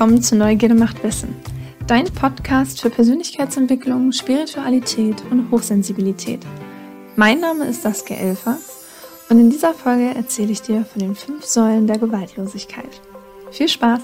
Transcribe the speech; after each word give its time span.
Willkommen 0.00 0.22
zu 0.22 0.34
Neugierde 0.34 0.74
macht 0.74 1.04
Wissen, 1.04 1.36
dein 1.86 2.06
Podcast 2.06 2.80
für 2.80 2.88
Persönlichkeitsentwicklung, 2.88 4.12
Spiritualität 4.12 5.22
und 5.30 5.50
Hochsensibilität. 5.50 6.40
Mein 7.16 7.40
Name 7.40 7.66
ist 7.66 7.82
Saskia 7.82 8.16
Elfer 8.16 8.56
und 9.28 9.38
in 9.38 9.50
dieser 9.50 9.74
Folge 9.74 10.14
erzähle 10.14 10.52
ich 10.52 10.62
dir 10.62 10.86
von 10.86 11.02
den 11.02 11.14
fünf 11.14 11.44
Säulen 11.44 11.86
der 11.86 11.98
Gewaltlosigkeit. 11.98 13.02
Viel 13.50 13.68
Spaß! 13.68 14.00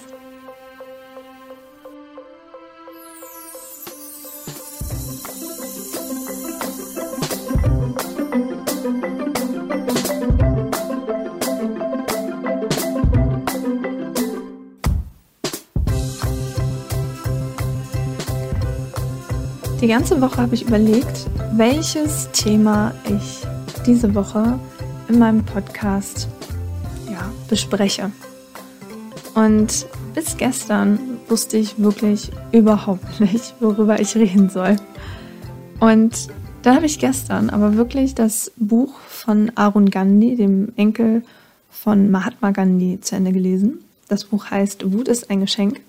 Die 19.80 19.88
ganze 19.88 20.22
Woche 20.22 20.38
habe 20.38 20.54
ich 20.54 20.66
überlegt, 20.66 21.26
welches 21.52 22.30
Thema 22.32 22.94
ich 23.04 23.42
diese 23.86 24.14
Woche 24.14 24.58
in 25.08 25.18
meinem 25.18 25.44
Podcast 25.44 26.28
ja, 27.10 27.30
bespreche. 27.50 28.10
Und 29.34 29.86
bis 30.14 30.38
gestern 30.38 30.98
wusste 31.28 31.58
ich 31.58 31.78
wirklich 31.78 32.30
überhaupt 32.52 33.20
nicht, 33.20 33.54
worüber 33.60 34.00
ich 34.00 34.16
reden 34.16 34.48
soll. 34.48 34.76
Und 35.78 36.28
da 36.62 36.76
habe 36.76 36.86
ich 36.86 36.98
gestern 36.98 37.50
aber 37.50 37.76
wirklich 37.76 38.14
das 38.14 38.50
Buch 38.56 38.98
von 39.00 39.52
Arun 39.56 39.90
Gandhi, 39.90 40.36
dem 40.36 40.72
Enkel 40.76 41.22
von 41.70 42.10
Mahatma 42.10 42.50
Gandhi, 42.50 42.98
zu 43.02 43.14
Ende 43.14 43.32
gelesen. 43.32 43.80
Das 44.08 44.24
Buch 44.24 44.50
heißt 44.50 44.90
Wut 44.90 45.08
ist 45.08 45.28
ein 45.28 45.40
Geschenk. 45.40 45.80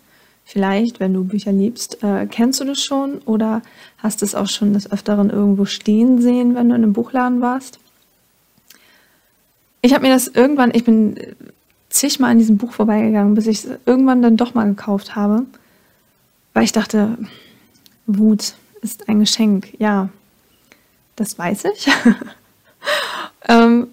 Vielleicht, 0.49 1.01
wenn 1.01 1.13
du 1.13 1.25
Bücher 1.25 1.51
liebst, 1.51 2.01
äh, 2.03 2.25
kennst 2.25 2.61
du 2.61 2.63
das 2.63 2.81
schon 2.81 3.17
oder 3.25 3.61
hast 3.97 4.23
es 4.23 4.33
auch 4.33 4.47
schon 4.47 4.71
des 4.71 4.89
Öfteren 4.89 5.29
irgendwo 5.29 5.65
stehen 5.65 6.21
sehen, 6.21 6.55
wenn 6.55 6.69
du 6.69 6.75
in 6.75 6.83
einem 6.83 6.93
Buchladen 6.93 7.41
warst. 7.41 7.79
Ich 9.81 9.93
habe 9.93 10.07
mir 10.07 10.13
das 10.13 10.29
irgendwann, 10.29 10.71
ich 10.73 10.85
bin 10.85 11.19
zigmal 11.89 12.31
an 12.31 12.37
diesem 12.37 12.55
Buch 12.55 12.71
vorbeigegangen, 12.71 13.35
bis 13.35 13.45
ich 13.45 13.65
es 13.65 13.71
irgendwann 13.85 14.21
dann 14.21 14.37
doch 14.37 14.53
mal 14.53 14.69
gekauft 14.69 15.17
habe, 15.17 15.45
weil 16.53 16.63
ich 16.63 16.71
dachte, 16.71 17.17
Wut 18.05 18.53
ist 18.81 19.09
ein 19.09 19.19
Geschenk. 19.19 19.73
Ja, 19.79 20.07
das 21.17 21.37
weiß 21.37 21.65
ich. 21.75 21.89
ähm, 23.49 23.87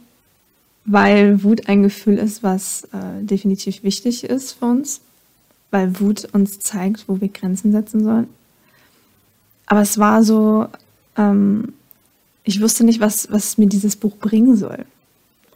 weil 0.84 1.42
Wut 1.42 1.68
ein 1.68 1.82
Gefühl 1.82 2.16
ist, 2.16 2.44
was 2.44 2.84
äh, 2.92 3.24
definitiv 3.24 3.82
wichtig 3.82 4.22
ist 4.22 4.52
für 4.52 4.66
uns 4.66 5.00
weil 5.74 5.98
Wut 5.98 6.28
uns 6.32 6.60
zeigt, 6.60 7.08
wo 7.08 7.20
wir 7.20 7.28
Grenzen 7.28 7.72
setzen 7.72 8.04
sollen. 8.04 8.28
Aber 9.66 9.80
es 9.80 9.98
war 9.98 10.22
so, 10.22 10.68
ähm, 11.16 11.72
ich 12.44 12.62
wusste 12.62 12.84
nicht, 12.84 13.00
was, 13.00 13.28
was 13.32 13.58
mir 13.58 13.66
dieses 13.66 13.96
Buch 13.96 14.16
bringen 14.16 14.56
soll. 14.56 14.84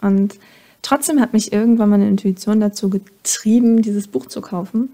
Und 0.00 0.34
trotzdem 0.82 1.20
hat 1.20 1.34
mich 1.34 1.53
irgendwann 1.53 1.91
meine 1.91 2.09
Intuition 2.09 2.59
dazu 2.59 2.91
getrieben, 2.91 3.81
dieses 3.81 4.09
Buch 4.09 4.26
zu 4.26 4.41
kaufen. 4.41 4.88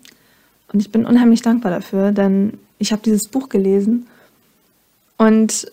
Und 0.71 0.81
ich 0.81 0.93
bin 0.93 1.07
unheimlich 1.07 1.41
dankbar 1.41 1.73
dafür, 1.73 2.13
denn 2.13 2.59
ich 2.79 2.93
habe 2.93 3.01
dieses 3.03 3.29
Buch 3.29 3.49
gelesen 3.49 4.07
und 5.17 5.73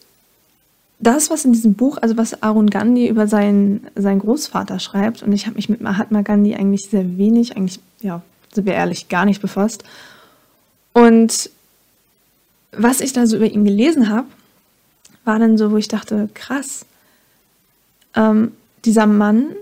das, 0.99 1.29
was 1.29 1.43
in 1.43 1.51
diesem 1.51 1.73
Buch, 1.73 1.97
also 1.97 2.15
was 2.15 2.41
Arun 2.41 2.69
Gandhi 2.69 3.09
über 3.09 3.27
seinen, 3.27 3.87
seinen 3.95 4.19
Großvater 4.19 4.79
schreibt, 4.79 5.23
und 5.23 5.33
ich 5.33 5.45
habe 5.45 5.57
mich 5.57 5.67
mit 5.67 5.81
Mahatma 5.81 6.21
Gandhi 6.21 6.55
eigentlich 6.55 6.89
sehr 6.89 7.17
wenig, 7.17 7.57
eigentlich 7.57 7.81
ja 8.01 8.21
sind 8.53 8.65
wir 8.65 8.73
ehrlich, 8.73 9.09
gar 9.09 9.25
nicht 9.25 9.41
befasst. 9.41 9.83
Und 10.93 11.49
was 12.71 13.01
ich 13.01 13.13
da 13.13 13.27
so 13.27 13.37
über 13.37 13.45
ihn 13.45 13.65
gelesen 13.65 14.09
habe, 14.09 14.27
war 15.23 15.39
dann 15.39 15.57
so, 15.57 15.71
wo 15.71 15.77
ich 15.77 15.87
dachte, 15.87 16.29
krass, 16.33 16.85
ähm, 18.15 18.51
dieser 18.85 19.05
Mann 19.05 19.55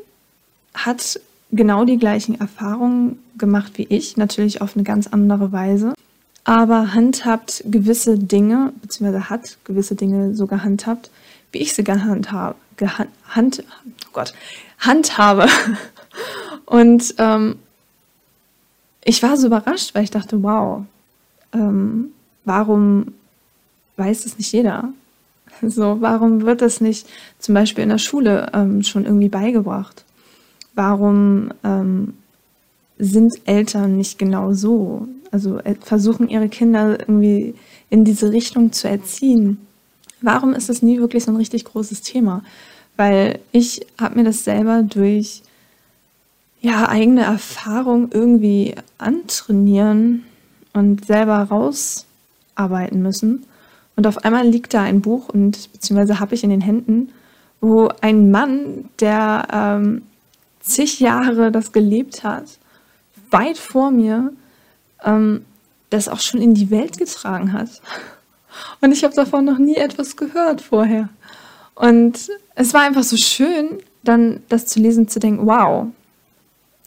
hat 0.73 1.19
genau 1.51 1.85
die 1.85 1.97
gleichen 1.97 2.39
Erfahrungen 2.39 3.19
gemacht 3.37 3.73
wie 3.75 3.87
ich, 3.89 4.17
natürlich 4.17 4.61
auf 4.61 4.75
eine 4.75 4.83
ganz 4.83 5.07
andere 5.07 5.51
Weise, 5.51 5.93
aber 6.43 6.93
handhabt 6.93 7.63
gewisse 7.65 8.17
Dinge, 8.17 8.73
beziehungsweise 8.81 9.29
hat 9.29 9.57
gewisse 9.65 9.95
Dinge 9.95 10.35
so 10.35 10.47
gehandhabt, 10.47 11.09
wie 11.51 11.59
ich 11.59 11.73
sie 11.73 11.83
gehandhabe. 11.83 12.55
Gehand, 12.77 13.09
hand, 13.27 13.63
oh 14.05 14.09
Gott, 14.13 14.33
handhabe. 14.79 15.47
Und 16.65 17.15
ähm, 17.17 17.57
ich 19.09 19.23
war 19.23 19.35
so 19.37 19.47
überrascht, 19.47 19.95
weil 19.95 20.03
ich 20.03 20.11
dachte, 20.11 20.43
wow, 20.43 20.83
ähm, 21.51 22.11
warum 22.45 23.15
weiß 23.97 24.25
es 24.25 24.37
nicht 24.37 24.51
jeder? 24.53 24.89
So, 25.61 25.97
warum 25.99 26.43
wird 26.43 26.61
das 26.61 26.79
nicht 26.79 27.07
zum 27.39 27.53
Beispiel 27.55 27.83
in 27.83 27.89
der 27.89 27.97
Schule 27.97 28.49
ähm, 28.53 28.81
schon 28.83 29.03
irgendwie 29.03 29.27
beigebracht? 29.27 30.05
Warum 30.75 31.51
ähm, 31.65 32.13
sind 32.99 33.33
Eltern 33.45 33.97
nicht 33.97 34.19
genau 34.19 34.53
so? 34.53 35.07
Also 35.31 35.57
äh, 35.57 35.75
versuchen 35.81 36.29
ihre 36.29 36.47
Kinder 36.47 36.99
irgendwie 36.99 37.55
in 37.89 38.05
diese 38.05 38.31
Richtung 38.31 38.71
zu 38.71 38.87
erziehen. 38.87 39.57
Warum 40.21 40.53
ist 40.53 40.69
das 40.69 40.83
nie 40.83 40.99
wirklich 40.99 41.25
so 41.25 41.31
ein 41.31 41.37
richtig 41.37 41.65
großes 41.65 42.03
Thema? 42.03 42.43
Weil 42.95 43.39
ich 43.51 43.81
habe 43.99 44.19
mir 44.19 44.23
das 44.23 44.45
selber 44.45 44.83
durch 44.83 45.41
ja, 46.61 46.89
eigene 46.89 47.23
Erfahrung 47.23 48.11
irgendwie 48.11 48.75
antrainieren 48.97 50.25
und 50.73 51.05
selber 51.05 51.43
rausarbeiten 51.43 53.01
müssen. 53.01 53.45
Und 53.95 54.07
auf 54.07 54.19
einmal 54.19 54.47
liegt 54.47 54.73
da 54.73 54.81
ein 54.81 55.01
Buch 55.01 55.29
und 55.29 55.71
beziehungsweise 55.71 56.19
habe 56.19 56.35
ich 56.35 56.43
in 56.43 56.49
den 56.49 56.61
Händen, 56.61 57.11
wo 57.61 57.89
ein 58.01 58.31
Mann, 58.31 58.89
der 58.99 59.47
ähm, 59.51 60.03
zig 60.59 60.99
Jahre 60.99 61.51
das 61.51 61.71
gelebt 61.71 62.23
hat, 62.23 62.45
weit 63.31 63.57
vor 63.57 63.91
mir, 63.91 64.31
ähm, 65.03 65.45
das 65.89 66.07
auch 66.07 66.19
schon 66.19 66.41
in 66.41 66.53
die 66.53 66.69
Welt 66.69 66.97
getragen 66.97 67.51
hat. 67.53 67.81
Und 68.81 68.91
ich 68.91 69.03
habe 69.03 69.13
davon 69.13 69.45
noch 69.45 69.57
nie 69.57 69.75
etwas 69.75 70.15
gehört 70.15 70.61
vorher. 70.61 71.09
Und 71.75 72.29
es 72.55 72.73
war 72.73 72.81
einfach 72.81 73.03
so 73.03 73.17
schön, 73.17 73.79
dann 74.03 74.43
das 74.49 74.65
zu 74.65 74.79
lesen, 74.79 75.07
zu 75.07 75.19
denken, 75.19 75.45
wow, 75.45 75.87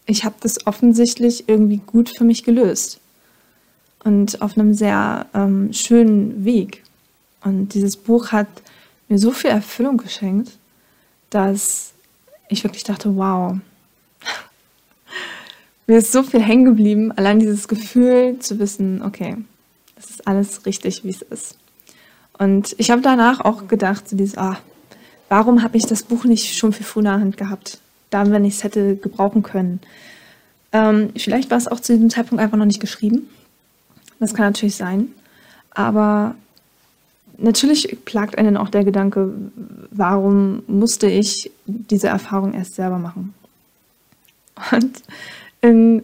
ich 0.07 0.25
habe 0.25 0.35
das 0.41 0.67
offensichtlich 0.67 1.49
irgendwie 1.49 1.79
gut 1.79 2.11
für 2.17 2.25
mich 2.25 2.45
gelöst 2.45 3.01
und 4.05 4.43
auf 4.43 4.57
einem 4.57 4.75
sehr 4.75 5.27
ähm, 5.35 5.73
schönen 5.73 6.45
Weg. 6.45 6.83
Und 7.45 7.75
dieses 7.75 7.97
Buch 7.97 8.33
hat 8.33 8.49
mir 9.09 9.19
so 9.19 9.31
viel 9.31 9.51
Erfüllung 9.51 9.97
geschenkt, 9.97 10.59
dass 11.31 11.93
ich 12.49 12.65
wirklich 12.65 12.85
dachte, 12.85 13.17
wow, 13.17 13.57
mir 15.87 15.99
ist 15.99 16.13
so 16.13 16.23
viel 16.23 16.43
hängen 16.43 16.65
geblieben, 16.65 17.13
allein 17.13 17.39
dieses 17.39 17.69
Gefühl 17.69 18.39
zu 18.41 18.59
wissen, 18.59 19.03
okay, 19.03 19.37
das 19.97 20.11
ist 20.11 20.27
alles 20.27 20.67
richtig, 20.67 21.05
wie 21.05 21.11
es 21.11 21.23
ist. 21.23 21.57
Und 22.39 22.75
ich 22.79 22.91
habe 22.91 23.03
danach 23.03 23.41
auch 23.41 23.69
gedacht, 23.69 24.09
so 24.09 24.17
dieses, 24.17 24.37
ah, 24.37 24.59
warum 25.29 25.63
habe 25.63 25.77
ich 25.77 25.87
das 25.87 26.03
Buch 26.03 26.25
nicht 26.25 26.57
schon 26.57 26.73
viel 26.73 26.87
früher 26.87 27.01
in 27.01 27.05
der 27.05 27.21
Hand 27.21 27.37
gehabt? 27.37 27.79
Da, 28.15 28.31
wenn 28.31 28.45
ich 28.45 28.55
es 28.55 28.65
hätte 28.65 28.97
gebrauchen 28.97 29.43
können. 29.43 29.81
Ähm, 30.73 31.11
vielleicht 31.17 31.51
war 31.51 31.59
es 31.59 31.69
auch 31.69 31.81
zu 31.81 31.93
diesem 31.93 32.11
Zeitpunkt 32.11 32.43
einfach 32.43 32.57
noch 32.57 32.67
nicht 32.67 32.81
geschrieben. 32.81 33.29
Das 34.19 34.35
kann 34.35 34.47
natürlich 34.47 34.77
sein. 34.77 35.09
Aber 35.71 36.35
natürlich 37.39 37.99
plagt 38.05 38.39
einen 38.39 38.57
auch 38.57 38.69
der 38.69 38.85
Gedanke, 38.85 39.33
warum 39.91 40.63
musste 40.67 41.09
ich 41.09 41.51
diese 41.67 42.09
Erfahrung 42.09 42.55
erst 42.55 42.75
selber 42.75 42.99
machen? 42.99 43.35
Und 44.71 45.03
in 45.61 46.03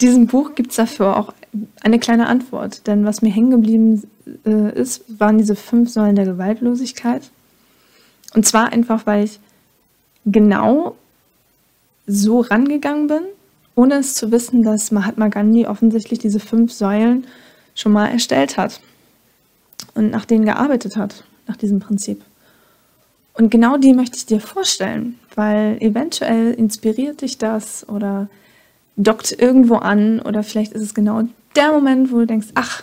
diesem 0.00 0.26
Buch 0.26 0.54
gibt 0.54 0.70
es 0.70 0.76
dafür 0.76 1.16
auch 1.16 1.34
eine 1.82 1.98
kleine 1.98 2.26
Antwort. 2.26 2.86
Denn 2.86 3.04
was 3.04 3.22
mir 3.22 3.30
hängen 3.30 3.50
geblieben 3.50 4.02
äh, 4.44 4.72
ist, 4.78 5.04
waren 5.20 5.38
diese 5.38 5.56
fünf 5.56 5.90
Säulen 5.90 6.16
der 6.16 6.24
Gewaltlosigkeit. 6.24 7.30
Und 8.34 8.46
zwar 8.46 8.72
einfach, 8.72 9.06
weil 9.06 9.24
ich 9.24 9.40
genau 10.32 10.96
so 12.06 12.40
rangegangen 12.40 13.06
bin, 13.06 13.22
ohne 13.74 13.96
es 13.96 14.14
zu 14.14 14.32
wissen, 14.32 14.62
dass 14.62 14.90
Mahatma 14.90 15.28
Gandhi 15.28 15.66
offensichtlich 15.66 16.18
diese 16.18 16.40
fünf 16.40 16.72
Säulen 16.72 17.26
schon 17.74 17.92
mal 17.92 18.06
erstellt 18.06 18.56
hat 18.56 18.80
und 19.94 20.10
nach 20.10 20.24
denen 20.24 20.44
gearbeitet 20.44 20.96
hat, 20.96 21.24
nach 21.46 21.56
diesem 21.56 21.80
Prinzip. 21.80 22.22
Und 23.34 23.50
genau 23.50 23.76
die 23.76 23.94
möchte 23.94 24.16
ich 24.16 24.26
dir 24.26 24.40
vorstellen, 24.40 25.18
weil 25.36 25.76
eventuell 25.80 26.52
inspiriert 26.54 27.20
dich 27.22 27.38
das 27.38 27.88
oder 27.88 28.28
dockt 28.96 29.30
irgendwo 29.38 29.76
an 29.76 30.20
oder 30.20 30.42
vielleicht 30.42 30.72
ist 30.72 30.82
es 30.82 30.94
genau 30.94 31.22
der 31.54 31.70
Moment, 31.72 32.10
wo 32.10 32.18
du 32.18 32.26
denkst, 32.26 32.48
ach, 32.54 32.82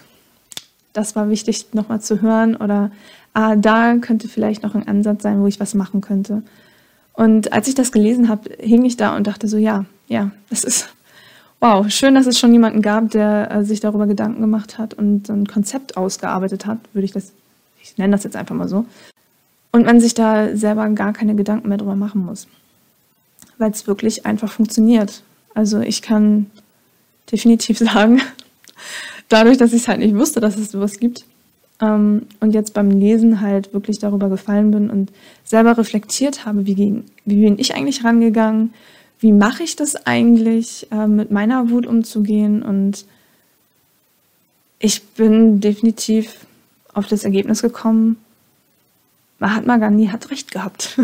das 0.93 1.15
war 1.15 1.29
wichtig 1.29 1.73
nochmal 1.73 1.99
zu 1.99 2.21
hören 2.21 2.55
oder 2.55 2.89
ah, 3.33 3.57
da 3.57 3.95
könnte 3.97 4.29
vielleicht 4.29 4.63
noch 4.63 4.75
ein 4.75 4.87
Ansatz 4.87 5.23
sein, 5.23 5.41
wo 5.41 5.47
ich 5.47 5.59
was 5.59 5.73
machen 5.73 5.99
könnte. 5.99 6.41
Und 7.15 7.53
als 7.53 7.67
ich 7.67 7.75
das 7.75 7.91
gelesen 7.91 8.27
habe, 8.27 8.49
hing 8.59 8.83
ich 8.83 8.97
da 8.97 9.15
und 9.15 9.27
dachte 9.27 9.47
so, 9.47 9.57
ja, 9.57 9.85
ja, 10.07 10.31
das 10.49 10.63
ist, 10.63 10.89
wow, 11.59 11.89
schön, 11.89 12.15
dass 12.15 12.27
es 12.27 12.37
schon 12.37 12.51
jemanden 12.53 12.81
gab, 12.81 13.11
der 13.11 13.51
äh, 13.51 13.63
sich 13.63 13.79
darüber 13.79 14.05
Gedanken 14.05 14.41
gemacht 14.41 14.77
hat 14.77 14.93
und 14.93 15.29
ein 15.29 15.47
Konzept 15.47 15.97
ausgearbeitet 15.97 16.65
hat, 16.65 16.79
würde 16.93 17.05
ich 17.05 17.11
das, 17.11 17.31
ich 17.81 17.97
nenne 17.97 18.11
das 18.11 18.23
jetzt 18.23 18.35
einfach 18.35 18.55
mal 18.55 18.67
so. 18.67 18.85
Und 19.71 19.85
man 19.85 19.99
sich 19.99 20.13
da 20.13 20.55
selber 20.55 20.87
gar 20.89 21.13
keine 21.13 21.35
Gedanken 21.35 21.69
mehr 21.69 21.77
drüber 21.77 21.95
machen 21.95 22.25
muss. 22.25 22.47
Weil 23.57 23.71
es 23.71 23.87
wirklich 23.87 24.25
einfach 24.25 24.51
funktioniert. 24.51 25.23
Also 25.53 25.79
ich 25.79 26.01
kann 26.01 26.51
definitiv 27.31 27.77
sagen, 27.79 28.21
dadurch, 29.29 29.57
dass 29.57 29.73
ich 29.73 29.81
es 29.83 29.87
halt 29.87 29.99
nicht 29.99 30.15
wusste, 30.15 30.41
dass 30.41 30.57
es 30.57 30.71
sowas 30.71 30.99
gibt, 30.99 31.25
und 31.79 32.51
jetzt 32.51 32.73
beim 32.73 32.89
Lesen 32.89 33.41
halt 33.41 33.73
wirklich 33.73 33.99
darüber 33.99 34.29
gefallen 34.29 34.71
bin 34.71 34.89
und 34.89 35.11
selber 35.43 35.77
reflektiert 35.77 36.45
habe, 36.45 36.65
wie, 36.65 36.75
gegen, 36.75 37.05
wie 37.25 37.41
bin 37.41 37.59
ich 37.59 37.75
eigentlich 37.75 38.03
rangegangen, 38.05 38.73
wie 39.19 39.33
mache 39.33 39.63
ich 39.63 39.75
das 39.75 39.95
eigentlich, 40.05 40.87
äh, 40.91 41.07
mit 41.07 41.31
meiner 41.31 41.69
Wut 41.69 41.85
umzugehen. 41.85 42.63
Und 42.63 43.05
ich 44.79 45.03
bin 45.03 45.59
definitiv 45.59 46.45
auf 46.93 47.07
das 47.07 47.25
Ergebnis 47.25 47.61
gekommen, 47.61 48.17
Mahatma 49.39 49.77
Gandhi 49.77 50.07
hat 50.07 50.31
recht 50.31 50.51
gehabt. 50.51 50.99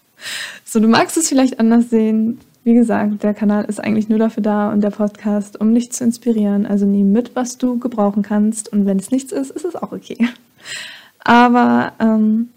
so, 0.64 0.80
du 0.80 0.88
magst 0.88 1.16
es 1.16 1.28
vielleicht 1.28 1.58
anders 1.58 1.88
sehen. 1.88 2.40
Wie 2.70 2.74
gesagt, 2.74 3.24
der 3.24 3.34
Kanal 3.34 3.64
ist 3.64 3.82
eigentlich 3.82 4.08
nur 4.08 4.20
dafür 4.20 4.44
da 4.44 4.70
und 4.70 4.80
der 4.80 4.90
Podcast, 4.90 5.60
um 5.60 5.74
dich 5.74 5.90
zu 5.90 6.04
inspirieren. 6.04 6.66
Also 6.66 6.86
nimm 6.86 7.10
mit, 7.10 7.34
was 7.34 7.58
du 7.58 7.80
gebrauchen 7.80 8.22
kannst. 8.22 8.72
Und 8.72 8.86
wenn 8.86 8.96
es 8.96 9.10
nichts 9.10 9.32
ist, 9.32 9.50
ist 9.50 9.64
es 9.64 9.74
auch 9.74 9.90
okay. 9.90 10.28
Aber 11.18 11.92
ähm, 11.98 12.50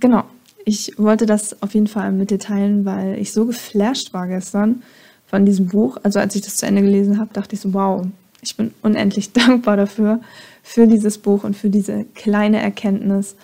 genau, 0.00 0.24
ich 0.64 0.98
wollte 0.98 1.24
das 1.24 1.62
auf 1.62 1.72
jeden 1.74 1.86
Fall 1.86 2.10
mit 2.10 2.32
dir 2.32 2.40
teilen, 2.40 2.84
weil 2.84 3.16
ich 3.20 3.32
so 3.32 3.46
geflasht 3.46 4.12
war 4.12 4.26
gestern 4.26 4.82
von 5.28 5.46
diesem 5.46 5.68
Buch. 5.68 5.98
Also 6.02 6.18
als 6.18 6.34
ich 6.34 6.42
das 6.42 6.56
zu 6.56 6.66
Ende 6.66 6.82
gelesen 6.82 7.20
habe, 7.20 7.32
dachte 7.32 7.54
ich 7.54 7.60
so, 7.60 7.72
wow, 7.72 8.04
ich 8.42 8.56
bin 8.56 8.74
unendlich 8.82 9.32
dankbar 9.34 9.76
dafür, 9.76 10.18
für 10.64 10.88
dieses 10.88 11.18
Buch 11.18 11.44
und 11.44 11.56
für 11.56 11.70
diese 11.70 12.06
kleine 12.16 12.60
Erkenntnis, 12.60 13.36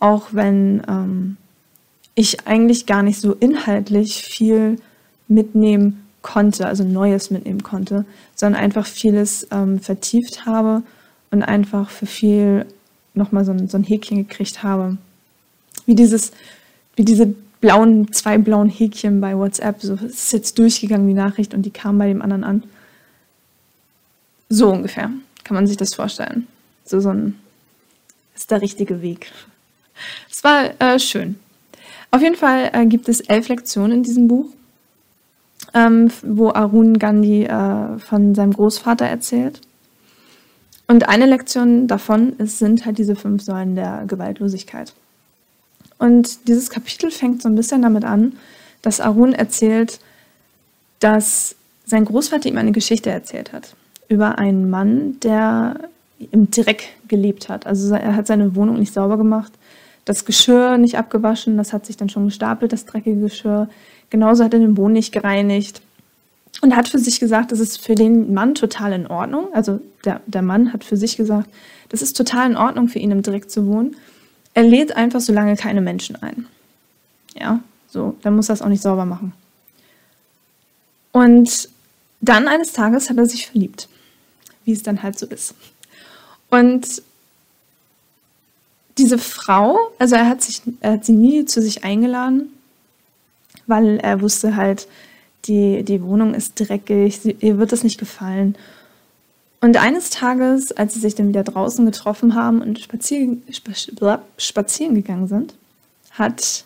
auch 0.00 0.28
wenn 0.32 0.82
ähm, 0.88 1.36
ich 2.14 2.46
eigentlich 2.46 2.86
gar 2.86 3.02
nicht 3.02 3.20
so 3.20 3.34
inhaltlich 3.34 4.22
viel 4.22 4.78
mitnehmen 5.28 6.04
konnte, 6.22 6.66
also 6.66 6.84
Neues 6.84 7.30
mitnehmen 7.30 7.62
konnte, 7.62 8.04
sondern 8.34 8.60
einfach 8.60 8.86
vieles 8.86 9.46
ähm, 9.50 9.78
vertieft 9.78 10.46
habe 10.46 10.82
und 11.30 11.42
einfach 11.42 11.90
für 11.90 12.06
viel 12.06 12.66
nochmal 13.12 13.44
so 13.44 13.52
ein, 13.52 13.68
so 13.68 13.76
ein 13.76 13.84
Häkchen 13.84 14.26
gekriegt 14.26 14.62
habe. 14.62 14.96
Wie 15.86 15.94
dieses, 15.94 16.32
wie 16.96 17.04
diese 17.04 17.26
blauen, 17.60 18.12
zwei 18.12 18.38
blauen 18.38 18.68
Häkchen 18.68 19.20
bei 19.20 19.36
WhatsApp, 19.36 19.80
so 19.80 19.94
ist 19.94 20.32
jetzt 20.32 20.58
durchgegangen, 20.58 21.06
die 21.06 21.14
Nachricht, 21.14 21.54
und 21.54 21.62
die 21.62 21.70
kam 21.70 21.98
bei 21.98 22.08
dem 22.08 22.22
anderen 22.22 22.44
an. 22.44 22.62
So 24.48 24.70
ungefähr 24.70 25.10
kann 25.44 25.54
man 25.54 25.66
sich 25.66 25.76
das 25.76 25.94
vorstellen. 25.94 26.46
So, 26.84 27.00
so 27.00 27.10
ein 27.10 27.38
ist 28.34 28.50
der 28.50 28.60
richtige 28.60 29.00
Weg. 29.00 29.30
Es 30.30 30.42
war 30.42 30.70
äh, 30.80 30.98
schön. 30.98 31.36
Auf 32.10 32.20
jeden 32.20 32.36
Fall 32.36 32.70
äh, 32.72 32.86
gibt 32.86 33.08
es 33.08 33.20
elf 33.20 33.48
Lektionen 33.48 33.92
in 33.92 34.02
diesem 34.02 34.28
Buch 34.28 34.46
ähm, 35.74 36.10
wo 36.22 36.50
Arun 36.50 36.98
Gandhi 36.98 37.44
äh, 37.44 37.98
von 37.98 38.34
seinem 38.34 38.52
Großvater 38.52 39.06
erzählt. 39.06 39.60
Und 40.86 41.08
eine 41.08 41.26
Lektion 41.26 41.86
davon 41.86 42.34
ist, 42.38 42.58
sind 42.58 42.86
halt 42.86 42.98
diese 42.98 43.16
fünf 43.16 43.42
Säulen 43.42 43.74
der 43.74 44.04
Gewaltlosigkeit. 44.06 44.92
Und 45.98 46.48
dieses 46.48 46.70
Kapitel 46.70 47.10
fängt 47.10 47.42
so 47.42 47.48
ein 47.48 47.54
bisschen 47.54 47.82
damit 47.82 48.04
an, 48.04 48.34
dass 48.82 49.00
Arun 49.00 49.32
erzählt, 49.32 50.00
dass 51.00 51.56
sein 51.86 52.04
Großvater 52.04 52.48
ihm 52.48 52.58
eine 52.58 52.72
Geschichte 52.72 53.10
erzählt 53.10 53.52
hat 53.52 53.74
über 54.08 54.38
einen 54.38 54.70
Mann, 54.70 55.18
der 55.20 55.76
im 56.30 56.50
Dreck 56.50 56.88
gelebt 57.08 57.48
hat. 57.48 57.66
Also 57.66 57.94
er 57.94 58.16
hat 58.16 58.26
seine 58.26 58.54
Wohnung 58.54 58.78
nicht 58.78 58.92
sauber 58.92 59.16
gemacht, 59.16 59.52
das 60.04 60.24
Geschirr 60.24 60.76
nicht 60.78 60.98
abgewaschen, 60.98 61.56
das 61.56 61.72
hat 61.72 61.86
sich 61.86 61.96
dann 61.96 62.08
schon 62.08 62.26
gestapelt, 62.26 62.72
das 62.72 62.84
dreckige 62.84 63.20
Geschirr. 63.20 63.68
Genauso 64.10 64.44
hat 64.44 64.54
er 64.54 64.60
den 64.60 64.74
Boden 64.74 64.92
nicht 64.92 65.12
gereinigt. 65.12 65.80
Und 66.60 66.76
hat 66.76 66.88
für 66.88 66.98
sich 66.98 67.18
gesagt, 67.20 67.52
das 67.52 67.58
ist 67.58 67.84
für 67.84 67.94
den 67.94 68.32
Mann 68.32 68.54
total 68.54 68.92
in 68.92 69.06
Ordnung. 69.06 69.52
Also 69.52 69.80
der, 70.04 70.20
der 70.26 70.42
Mann 70.42 70.72
hat 70.72 70.84
für 70.84 70.96
sich 70.96 71.16
gesagt, 71.16 71.50
das 71.88 72.00
ist 72.00 72.16
total 72.16 72.50
in 72.50 72.56
Ordnung 72.56 72.88
für 72.88 73.00
ihn 73.00 73.10
im 73.10 73.22
Dreck 73.22 73.50
zu 73.50 73.66
wohnen. 73.66 73.96
Er 74.54 74.62
lädt 74.62 74.96
einfach 74.96 75.20
so 75.20 75.32
lange 75.32 75.56
keine 75.56 75.80
Menschen 75.80 76.16
ein. 76.22 76.46
Ja, 77.34 77.60
so, 77.88 78.16
dann 78.22 78.36
muss 78.36 78.48
er 78.48 78.54
es 78.54 78.62
auch 78.62 78.68
nicht 78.68 78.82
sauber 78.82 79.04
machen. 79.04 79.32
Und 81.12 81.68
dann 82.20 82.48
eines 82.48 82.72
Tages 82.72 83.10
hat 83.10 83.18
er 83.18 83.26
sich 83.26 83.46
verliebt, 83.48 83.88
wie 84.64 84.72
es 84.72 84.82
dann 84.82 85.02
halt 85.02 85.18
so 85.18 85.26
ist. 85.26 85.54
Und 86.50 87.02
diese 88.96 89.18
Frau, 89.18 89.76
also 89.98 90.14
er 90.14 90.28
hat, 90.28 90.42
sich, 90.42 90.62
er 90.80 90.92
hat 90.92 91.04
sie 91.04 91.12
nie 91.12 91.44
zu 91.44 91.60
sich 91.60 91.84
eingeladen, 91.84 92.53
weil 93.66 93.98
er 93.98 94.20
wusste 94.20 94.56
halt, 94.56 94.88
die, 95.46 95.82
die 95.82 96.02
Wohnung 96.02 96.34
ist 96.34 96.54
dreckig, 96.54 97.20
sie, 97.20 97.36
ihr 97.40 97.58
wird 97.58 97.72
das 97.72 97.84
nicht 97.84 97.98
gefallen. 97.98 98.56
Und 99.60 99.76
eines 99.76 100.10
Tages, 100.10 100.72
als 100.72 100.94
sie 100.94 101.00
sich 101.00 101.14
dann 101.14 101.28
wieder 101.28 101.44
draußen 101.44 101.84
getroffen 101.86 102.34
haben 102.34 102.60
und 102.60 102.78
spazieren, 102.78 103.42
spazieren 104.36 104.94
gegangen 104.94 105.26
sind, 105.26 105.54
hat 106.10 106.64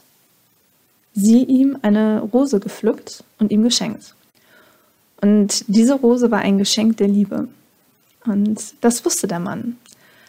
sie 1.15 1.45
ihm 1.45 1.79
eine 1.83 2.21
Rose 2.21 2.61
gepflückt 2.61 3.25
und 3.39 3.51
ihm 3.51 3.63
geschenkt. 3.63 4.15
Und 5.21 5.65
diese 5.67 5.95
Rose 5.95 6.31
war 6.31 6.41
ein 6.41 6.59
Geschenk 6.59 6.97
der 6.97 7.09
Liebe. 7.09 7.49
Und 8.25 8.75
das 8.81 9.05
wusste 9.05 9.27
der 9.27 9.41
Mann. 9.41 9.77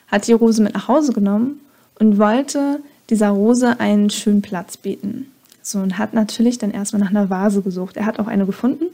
Hat 0.08 0.28
die 0.28 0.34
Rose 0.34 0.64
mit 0.64 0.74
nach 0.74 0.88
Hause 0.88 1.14
genommen 1.14 1.60
und 2.00 2.18
wollte 2.18 2.80
dieser 3.10 3.30
Rose 3.30 3.80
einen 3.80 4.10
schönen 4.10 4.42
Platz 4.42 4.78
bieten. 4.78 5.32
So, 5.70 5.78
und 5.78 6.00
hat 6.00 6.16
natürlich 6.16 6.58
dann 6.58 6.72
erstmal 6.72 7.00
nach 7.00 7.12
einer 7.12 7.30
Vase 7.30 7.62
gesucht. 7.62 7.96
Er 7.96 8.08
hat 8.08 8.18
auch 8.18 8.26
eine 8.26 8.48
gefunden. 8.48 8.86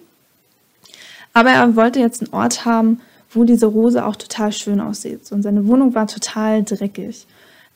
Aber 1.32 1.52
er 1.52 1.78
wollte 1.78 2.02
jetzt 2.02 2.22
einen 2.22 2.34
Ort 2.34 2.66
haben, 2.66 3.00
wo 3.32 3.46
diese 3.46 3.68
Rose 3.68 4.06
auch 4.06 4.18
total 4.18 4.52
schön 4.52 4.82
aussieht. 4.82 5.32
Und 5.32 5.42
seine 5.42 5.68
Wohnung 5.68 5.96
war 5.96 6.06
total 6.06 6.66
dreckig. 6.66 7.28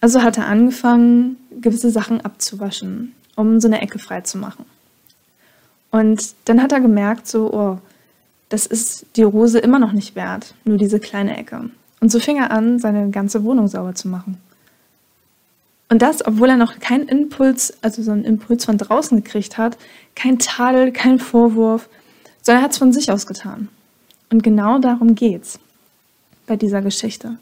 Also 0.02 0.22
hat 0.22 0.38
er 0.38 0.48
angefangen, 0.48 1.38
gewisse 1.62 1.92
Sachen 1.92 2.20
abzuwaschen, 2.20 3.16
um 3.38 3.62
so 3.62 3.70
eine 3.70 3.82
Ecke 3.82 4.00
frei 4.00 4.20
zu 4.20 4.38
machen. 4.38 4.66
Und 5.92 6.34
dann 6.44 6.62
hat 6.62 6.74
er 6.74 6.82
gemerkt, 6.82 7.26
so, 7.26 7.54
oh, 7.54 7.78
das 8.50 8.66
ist 8.66 9.06
die 9.16 9.24
Rose 9.24 9.60
immer 9.60 9.80
noch 9.80 9.94
nicht 9.94 10.18
wert, 10.18 10.56
nur 10.66 10.76
diese 10.76 11.00
kleine 11.00 11.38
Ecke. 11.38 11.70
Und 12.02 12.12
so 12.12 12.20
fing 12.20 12.36
er 12.36 12.52
an, 12.52 12.80
seine 12.80 13.12
ganze 13.12 13.46
Wohnung 13.46 13.70
sauber 13.70 13.96
zu 13.96 14.10
machen. 14.10 14.38
Und 15.90 16.04
das, 16.04 16.26
obwohl 16.26 16.50
er 16.50 16.58
noch 16.58 16.80
keinen 16.80 17.08
Impuls, 17.08 17.74
also 17.82 18.04
so 18.04 18.12
einen 18.12 18.24
Impuls 18.24 18.66
von 18.66 18.78
draußen 18.78 19.22
gekriegt 19.22 19.58
hat, 19.58 19.78
kein 20.16 20.38
Tadel, 20.38 20.92
kein 20.92 21.20
Vorwurf, 21.20 21.90
sondern 22.44 22.62
er 22.62 22.66
hat 22.66 22.74
es 22.74 22.78
von 22.78 22.94
sich 22.94 23.12
aus 23.12 23.26
getan. 23.26 23.70
Und 24.30 24.44
genau 24.44 24.78
darum 24.78 25.16
geht's 25.16 25.60
bei 26.46 26.56
dieser 26.56 26.82
Geschichte. 26.82 27.40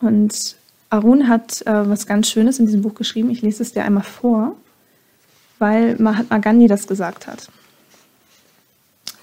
Und 0.00 0.56
Arun 0.88 1.28
hat 1.28 1.66
äh, 1.66 1.88
was 1.88 2.06
ganz 2.06 2.30
Schönes 2.30 2.58
in 2.58 2.66
diesem 2.66 2.80
Buch 2.80 2.94
geschrieben. 2.94 3.30
Ich 3.30 3.42
lese 3.42 3.62
es 3.62 3.72
dir 3.72 3.84
einmal 3.84 4.04
vor, 4.04 4.56
weil 5.58 5.96
Mahatma 5.96 6.38
Gandhi 6.38 6.68
das 6.68 6.86
gesagt 6.86 7.26
hat. 7.26 7.48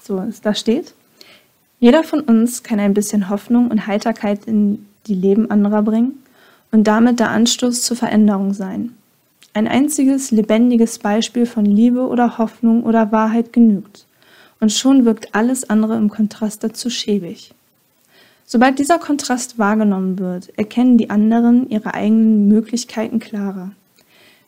So, 0.02 0.24
da 0.42 0.54
steht, 0.54 0.94
jeder 1.80 2.04
von 2.04 2.20
uns 2.20 2.62
kann 2.62 2.78
ein 2.78 2.94
bisschen 2.94 3.30
Hoffnung 3.30 3.70
und 3.70 3.86
Heiterkeit 3.86 4.44
in 4.46 4.86
die 5.06 5.14
Leben 5.14 5.50
anderer 5.50 5.82
bringen 5.82 6.23
und 6.74 6.88
damit 6.88 7.20
der 7.20 7.30
Anstoß 7.30 7.82
zur 7.82 7.96
Veränderung 7.96 8.52
sein. 8.52 8.96
Ein 9.52 9.68
einziges 9.68 10.32
lebendiges 10.32 10.98
Beispiel 10.98 11.46
von 11.46 11.64
Liebe 11.64 12.08
oder 12.08 12.36
Hoffnung 12.36 12.82
oder 12.82 13.12
Wahrheit 13.12 13.52
genügt. 13.52 14.06
Und 14.58 14.72
schon 14.72 15.04
wirkt 15.04 15.36
alles 15.36 15.70
andere 15.70 15.96
im 15.96 16.08
Kontrast 16.08 16.64
dazu 16.64 16.90
schäbig. 16.90 17.54
Sobald 18.44 18.80
dieser 18.80 18.98
Kontrast 18.98 19.56
wahrgenommen 19.56 20.18
wird, 20.18 20.48
erkennen 20.58 20.98
die 20.98 21.10
anderen 21.10 21.70
ihre 21.70 21.94
eigenen 21.94 22.48
Möglichkeiten 22.48 23.20
klarer. 23.20 23.70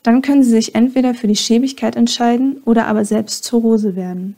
Dann 0.03 0.21
können 0.21 0.43
sie 0.43 0.51
sich 0.51 0.75
entweder 0.75 1.15
für 1.15 1.29
die 1.29 1.37
Schäbigkeit 1.37 1.95
entscheiden 1.95 2.57
oder 2.65 2.89
aber 2.89 3.05
selbst 3.05 3.45
zur 3.45 3.61
Rose 3.61 3.95
werden. 3.95 4.35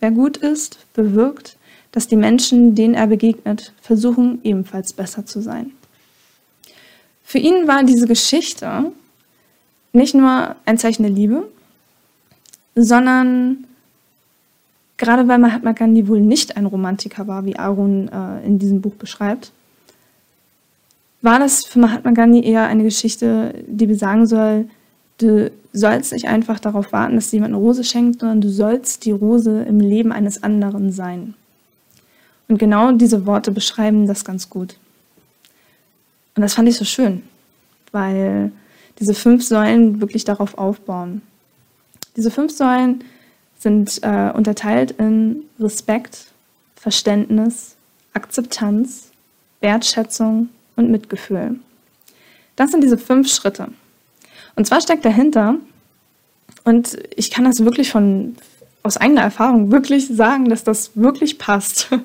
Wer 0.00 0.10
gut 0.10 0.38
ist, 0.38 0.92
bewirkt, 0.92 1.56
dass 1.92 2.08
die 2.08 2.16
Menschen, 2.16 2.74
denen 2.74 2.94
er 2.94 3.06
begegnet, 3.06 3.72
versuchen, 3.80 4.40
ebenfalls 4.42 4.92
besser 4.92 5.24
zu 5.24 5.40
sein. 5.40 5.70
Für 7.28 7.36
ihn 7.36 7.68
war 7.68 7.84
diese 7.84 8.06
Geschichte 8.06 8.90
nicht 9.92 10.14
nur 10.14 10.56
ein 10.64 10.78
Zeichen 10.78 11.02
der 11.02 11.12
Liebe, 11.12 11.46
sondern 12.74 13.66
gerade 14.96 15.28
weil 15.28 15.38
Mahatma 15.38 15.72
Gandhi 15.72 16.08
wohl 16.08 16.22
nicht 16.22 16.56
ein 16.56 16.64
Romantiker 16.64 17.26
war, 17.26 17.44
wie 17.44 17.58
Arun 17.58 18.08
äh, 18.08 18.46
in 18.46 18.58
diesem 18.58 18.80
Buch 18.80 18.94
beschreibt, 18.94 19.52
war 21.20 21.38
das 21.38 21.66
für 21.66 21.80
Mahatma 21.80 22.12
Gandhi 22.12 22.44
eher 22.44 22.66
eine 22.66 22.82
Geschichte, 22.82 23.62
die 23.66 23.86
besagen 23.86 24.26
soll, 24.26 24.64
du 25.18 25.50
sollst 25.74 26.14
nicht 26.14 26.28
einfach 26.28 26.58
darauf 26.58 26.92
warten, 26.92 27.16
dass 27.16 27.30
jemand 27.30 27.52
eine 27.52 27.62
Rose 27.62 27.84
schenkt, 27.84 28.20
sondern 28.20 28.40
du 28.40 28.48
sollst 28.48 29.04
die 29.04 29.12
Rose 29.12 29.64
im 29.64 29.80
Leben 29.80 30.12
eines 30.12 30.42
anderen 30.42 30.92
sein. 30.92 31.34
Und 32.48 32.56
genau 32.56 32.90
diese 32.92 33.26
Worte 33.26 33.50
beschreiben 33.50 34.06
das 34.06 34.24
ganz 34.24 34.48
gut. 34.48 34.76
Und 36.38 36.42
das 36.42 36.54
fand 36.54 36.68
ich 36.68 36.76
so 36.76 36.84
schön, 36.84 37.24
weil 37.90 38.52
diese 39.00 39.12
fünf 39.12 39.44
Säulen 39.44 40.00
wirklich 40.00 40.22
darauf 40.22 40.56
aufbauen. 40.56 41.20
Diese 42.16 42.30
fünf 42.30 42.52
Säulen 42.52 43.02
sind 43.58 43.98
äh, 44.04 44.30
unterteilt 44.30 44.92
in 44.92 45.42
Respekt, 45.58 46.26
Verständnis, 46.76 47.74
Akzeptanz, 48.12 49.10
Wertschätzung 49.60 50.50
und 50.76 50.92
Mitgefühl. 50.92 51.58
Das 52.54 52.70
sind 52.70 52.84
diese 52.84 52.98
fünf 52.98 53.28
Schritte. 53.28 53.72
Und 54.54 54.64
zwar 54.64 54.80
steckt 54.80 55.04
dahinter, 55.04 55.56
und 56.62 56.98
ich 57.16 57.32
kann 57.32 57.46
das 57.46 57.64
wirklich 57.64 57.90
von, 57.90 58.36
aus 58.84 58.96
eigener 58.96 59.22
Erfahrung 59.22 59.72
wirklich 59.72 60.06
sagen, 60.06 60.48
dass 60.48 60.62
das 60.62 60.92
wirklich 60.94 61.36
passt. 61.36 61.88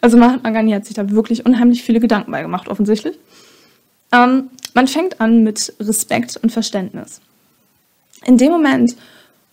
Also 0.00 0.16
Mahatma 0.16 0.50
Gandhi 0.50 0.72
hat 0.74 0.86
sich 0.86 0.94
da 0.94 1.10
wirklich 1.10 1.44
unheimlich 1.44 1.82
viele 1.82 1.98
Gedanken 1.98 2.30
bei 2.30 2.40
gemacht, 2.40 2.68
offensichtlich. 2.68 3.18
Ähm, 4.16 4.50
man 4.74 4.88
fängt 4.88 5.20
an 5.20 5.42
mit 5.42 5.74
Respekt 5.80 6.36
und 6.42 6.50
Verständnis. 6.50 7.20
In 8.24 8.38
dem 8.38 8.50
Moment, 8.52 8.96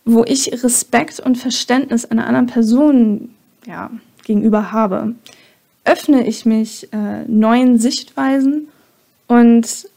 wo 0.04 0.24
ich 0.24 0.52
Respekt 0.62 1.20
und 1.20 1.36
Verständnis 1.36 2.04
einer 2.04 2.26
anderen 2.26 2.46
Person 2.46 3.34
ja, 3.66 3.90
gegenüber 4.24 4.72
habe, 4.72 5.14
öffne 5.84 6.26
ich 6.26 6.46
mich 6.46 6.92
äh, 6.92 7.24
neuen 7.26 7.78
Sichtweisen 7.78 8.68
und 9.26 9.88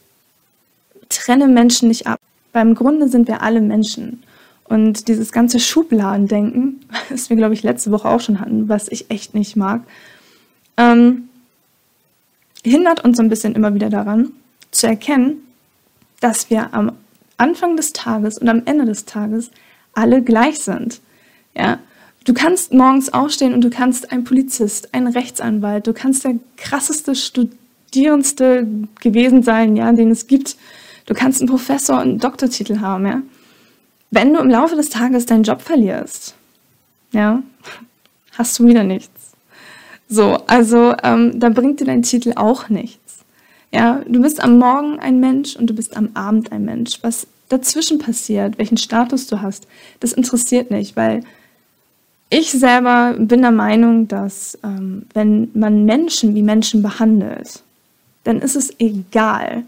trenne 1.09 1.47
Menschen 1.47 1.87
nicht 1.87 2.07
ab. 2.07 2.19
Beim 2.51 2.75
Grunde 2.75 3.07
sind 3.07 3.27
wir 3.27 3.41
alle 3.41 3.61
Menschen. 3.61 4.23
Und 4.65 5.07
dieses 5.07 5.31
ganze 5.31 5.59
Schubladendenken, 5.59 6.81
das 7.09 7.29
wir, 7.29 7.37
glaube 7.37 7.53
ich, 7.53 7.63
letzte 7.63 7.91
Woche 7.91 8.09
auch 8.09 8.19
schon 8.19 8.39
hatten, 8.39 8.67
was 8.67 8.89
ich 8.89 9.09
echt 9.09 9.33
nicht 9.33 9.55
mag, 9.55 9.81
ähm, 10.75 11.29
hindert 12.63 13.03
uns 13.03 13.17
so 13.17 13.23
ein 13.23 13.29
bisschen 13.29 13.55
immer 13.55 13.73
wieder 13.73 13.89
daran, 13.89 14.31
zu 14.71 14.87
erkennen, 14.87 15.43
dass 16.19 16.49
wir 16.49 16.73
am 16.73 16.93
Anfang 17.37 17.75
des 17.77 17.93
Tages 17.93 18.37
und 18.37 18.49
am 18.49 18.63
Ende 18.65 18.85
des 18.85 19.05
Tages 19.05 19.51
alle 19.93 20.21
gleich 20.21 20.59
sind. 20.59 21.01
Ja? 21.55 21.79
Du 22.25 22.33
kannst 22.33 22.73
morgens 22.73 23.13
aufstehen 23.13 23.53
und 23.53 23.61
du 23.61 23.69
kannst 23.69 24.11
ein 24.11 24.23
Polizist, 24.23 24.93
ein 24.93 25.07
Rechtsanwalt, 25.07 25.87
du 25.87 25.93
kannst 25.93 26.25
der 26.25 26.35
krasseste 26.57 27.15
Studierendste 27.15 28.67
gewesen 28.99 29.43
sein, 29.43 29.77
ja, 29.77 29.91
den 29.93 30.11
es 30.11 30.27
gibt. 30.27 30.57
Du 31.05 31.13
kannst 31.13 31.39
einen 31.39 31.49
Professor 31.49 31.95
und 31.95 32.01
einen 32.01 32.19
Doktortitel 32.19 32.81
haben, 32.81 33.05
ja. 33.05 33.21
Wenn 34.11 34.33
du 34.33 34.39
im 34.39 34.49
Laufe 34.49 34.75
des 34.75 34.89
Tages 34.89 35.25
deinen 35.25 35.43
Job 35.43 35.61
verlierst, 35.61 36.35
ja, 37.11 37.41
hast 38.37 38.59
du 38.59 38.65
wieder 38.65 38.83
nichts. 38.83 39.31
So, 40.09 40.37
also 40.47 40.95
ähm, 41.03 41.39
da 41.39 41.49
bringt 41.49 41.79
dir 41.79 41.85
dein 41.85 42.03
Titel 42.03 42.33
auch 42.35 42.69
nichts. 42.69 43.06
Ja, 43.77 44.01
du 44.07 44.19
bist 44.23 44.43
am 44.43 44.57
Morgen 44.57 44.97
ein 44.97 45.19
Mensch 45.19 45.55
und 45.55 45.69
du 45.69 45.75
bist 45.75 45.95
am 45.95 46.09
Abend 46.15 46.51
ein 46.51 46.65
Mensch. 46.65 46.97
Was 47.03 47.27
dazwischen 47.47 47.99
passiert, 47.99 48.57
welchen 48.57 48.77
Status 48.77 49.27
du 49.27 49.43
hast, 49.43 49.67
das 49.99 50.13
interessiert 50.13 50.71
nicht, 50.71 50.95
weil 50.95 51.23
ich 52.31 52.49
selber 52.49 53.13
bin 53.19 53.43
der 53.43 53.51
Meinung, 53.51 54.07
dass 54.07 54.57
ähm, 54.63 55.05
wenn 55.13 55.51
man 55.53 55.85
Menschen 55.85 56.33
wie 56.33 56.41
Menschen 56.41 56.81
behandelt, 56.81 57.61
dann 58.23 58.41
ist 58.41 58.55
es 58.55 58.73
egal, 58.79 59.63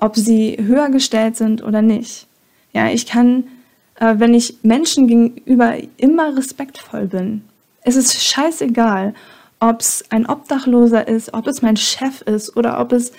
ob 0.00 0.16
sie 0.16 0.56
höher 0.58 0.88
gestellt 0.88 1.36
sind 1.36 1.62
oder 1.62 1.82
nicht. 1.82 2.26
Ja, 2.72 2.88
ich 2.88 3.04
kann, 3.04 3.44
äh, 4.00 4.14
wenn 4.16 4.32
ich 4.32 4.56
Menschen 4.62 5.06
gegenüber 5.06 5.74
immer 5.98 6.34
respektvoll 6.34 7.08
bin, 7.08 7.42
es 7.82 7.96
ist 7.96 8.24
scheißegal, 8.24 9.12
ob 9.60 9.80
es 9.80 10.02
ein 10.08 10.24
Obdachloser 10.24 11.06
ist, 11.06 11.34
ob 11.34 11.46
es 11.46 11.60
mein 11.60 11.76
Chef 11.76 12.22
ist 12.22 12.56
oder 12.56 12.80
ob 12.80 12.92
es 12.92 13.12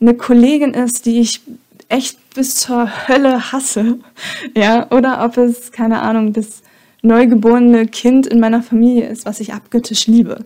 eine 0.00 0.14
Kollegin 0.14 0.74
ist, 0.74 1.06
die 1.06 1.20
ich 1.20 1.40
echt 1.88 2.34
bis 2.34 2.54
zur 2.54 3.08
Hölle 3.08 3.52
hasse. 3.52 3.98
Ja, 4.56 4.90
oder 4.90 5.24
ob 5.24 5.36
es, 5.36 5.72
keine 5.72 6.00
Ahnung, 6.00 6.32
das 6.32 6.62
neugeborene 7.02 7.86
Kind 7.86 8.26
in 8.26 8.40
meiner 8.40 8.62
Familie 8.62 9.08
ist, 9.08 9.26
was 9.26 9.40
ich 9.40 9.52
abgöttisch 9.52 10.06
liebe. 10.06 10.44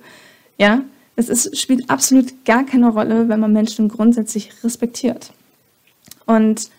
Ja, 0.59 0.83
es 1.17 1.29
ist, 1.29 1.57
spielt 1.59 1.91
absolut 1.91 2.45
gar 2.45 2.65
keine 2.65 2.89
Rolle, 2.89 3.29
wenn 3.29 3.41
man 3.41 3.53
Menschen 3.53 3.89
grundsätzlich 3.89 4.51
respektiert. 4.65 5.33
Und 6.27 6.71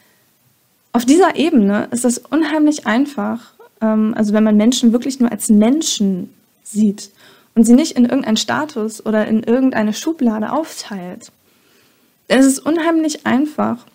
auf 0.91 1.05
dieser 1.05 1.35
Ebene 1.35 1.87
ist 1.91 2.05
es 2.05 2.17
unheimlich 2.17 2.87
einfach, 2.87 3.53
ähm, 3.81 4.13
also 4.17 4.33
wenn 4.33 4.43
man 4.43 4.57
Menschen 4.57 4.91
wirklich 4.91 5.19
nur 5.19 5.31
als 5.31 5.49
Menschen 5.49 6.33
sieht 6.63 7.11
und 7.53 7.65
sie 7.65 7.73
nicht 7.73 7.93
in 7.93 8.05
irgendeinen 8.05 8.37
Status 8.37 9.05
oder 9.05 9.27
in 9.27 9.43
irgendeine 9.43 9.93
Schublade 9.93 10.51
aufteilt, 10.51 11.31
dann 12.27 12.39
ist 12.39 12.45
es 12.45 12.59
unheimlich 12.59 13.25
einfach, 13.25 13.85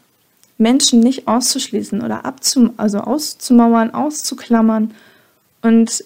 Menschen 0.59 1.01
nicht 1.01 1.27
auszuschließen 1.27 2.03
oder 2.03 2.25
abzum 2.25 2.75
also 2.77 2.99
auszumauern, 2.99 3.95
auszuklammern 3.95 4.93
und 5.63 6.05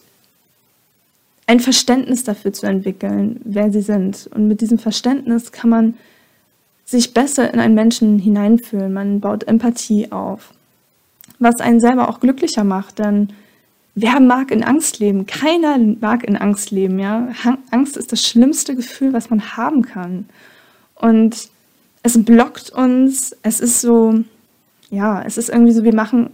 ein 1.47 1.61
Verständnis 1.61 2.25
dafür 2.25 2.53
zu 2.53 2.67
entwickeln, 2.67 3.41
wer 3.45 3.71
sie 3.71 3.83
sind. 3.83 4.29
Und 4.35 4.49
mit 4.49 4.61
diesem 4.61 4.79
Verständnis 4.79 5.53
kann 5.53 5.71
man 5.71 5.95
sich 6.85 7.13
besser 7.13 7.53
in 7.53 7.61
einen 7.61 7.75
Menschen 7.75 8.19
hineinfühlen. 8.19 8.93
Man 8.93 9.21
baut 9.21 9.45
Empathie 9.45 10.11
auf, 10.13 10.53
was 11.39 11.61
einen 11.61 11.81
selber 11.81 12.09
auch 12.09 12.21
glücklicher 12.21 12.65
macht. 12.65 12.99
Denn 12.99 13.31
wer 13.95 14.21
mag 14.21 14.51
in 14.51 14.65
Angst 14.65 15.01
leben? 15.01 15.27
Keiner 15.27 15.79
mag 15.79 16.25
in 16.25 16.37
Angst 16.37 16.71
leben. 16.71 16.99
Ja? 16.99 17.29
Angst 17.71 17.97
ist 17.97 18.13
das 18.13 18.23
schlimmste 18.23 18.75
Gefühl, 18.75 19.13
was 19.13 19.31
man 19.31 19.57
haben 19.57 19.83
kann. 19.83 20.27
Und 20.95 21.51
es 22.05 22.25
blockt 22.25 22.71
uns. 22.71 23.35
Es 23.43 23.59
ist 23.59 23.81
so, 23.81 24.15
ja, 24.91 25.23
es 25.23 25.37
ist 25.37 25.49
irgendwie 25.49 25.73
so, 25.73 25.83
wir 25.83 25.95
machen 25.95 26.31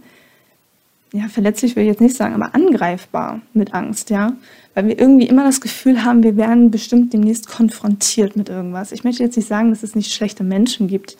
ja, 1.13 1.27
verletzlich 1.27 1.75
will 1.75 1.83
ich 1.83 1.89
jetzt 1.89 2.01
nicht 2.01 2.15
sagen, 2.15 2.35
aber 2.35 2.55
angreifbar 2.55 3.41
mit 3.53 3.73
Angst, 3.73 4.09
ja. 4.09 4.33
Weil 4.73 4.87
wir 4.87 4.99
irgendwie 4.99 5.27
immer 5.27 5.43
das 5.43 5.59
Gefühl 5.59 6.05
haben, 6.05 6.23
wir 6.23 6.37
werden 6.37 6.71
bestimmt 6.71 7.11
demnächst 7.11 7.49
konfrontiert 7.49 8.37
mit 8.37 8.47
irgendwas. 8.47 8.93
Ich 8.93 9.03
möchte 9.03 9.23
jetzt 9.23 9.35
nicht 9.35 9.47
sagen, 9.47 9.71
dass 9.71 9.83
es 9.83 9.95
nicht 9.95 10.13
schlechte 10.13 10.45
Menschen 10.45 10.87
gibt. 10.87 11.17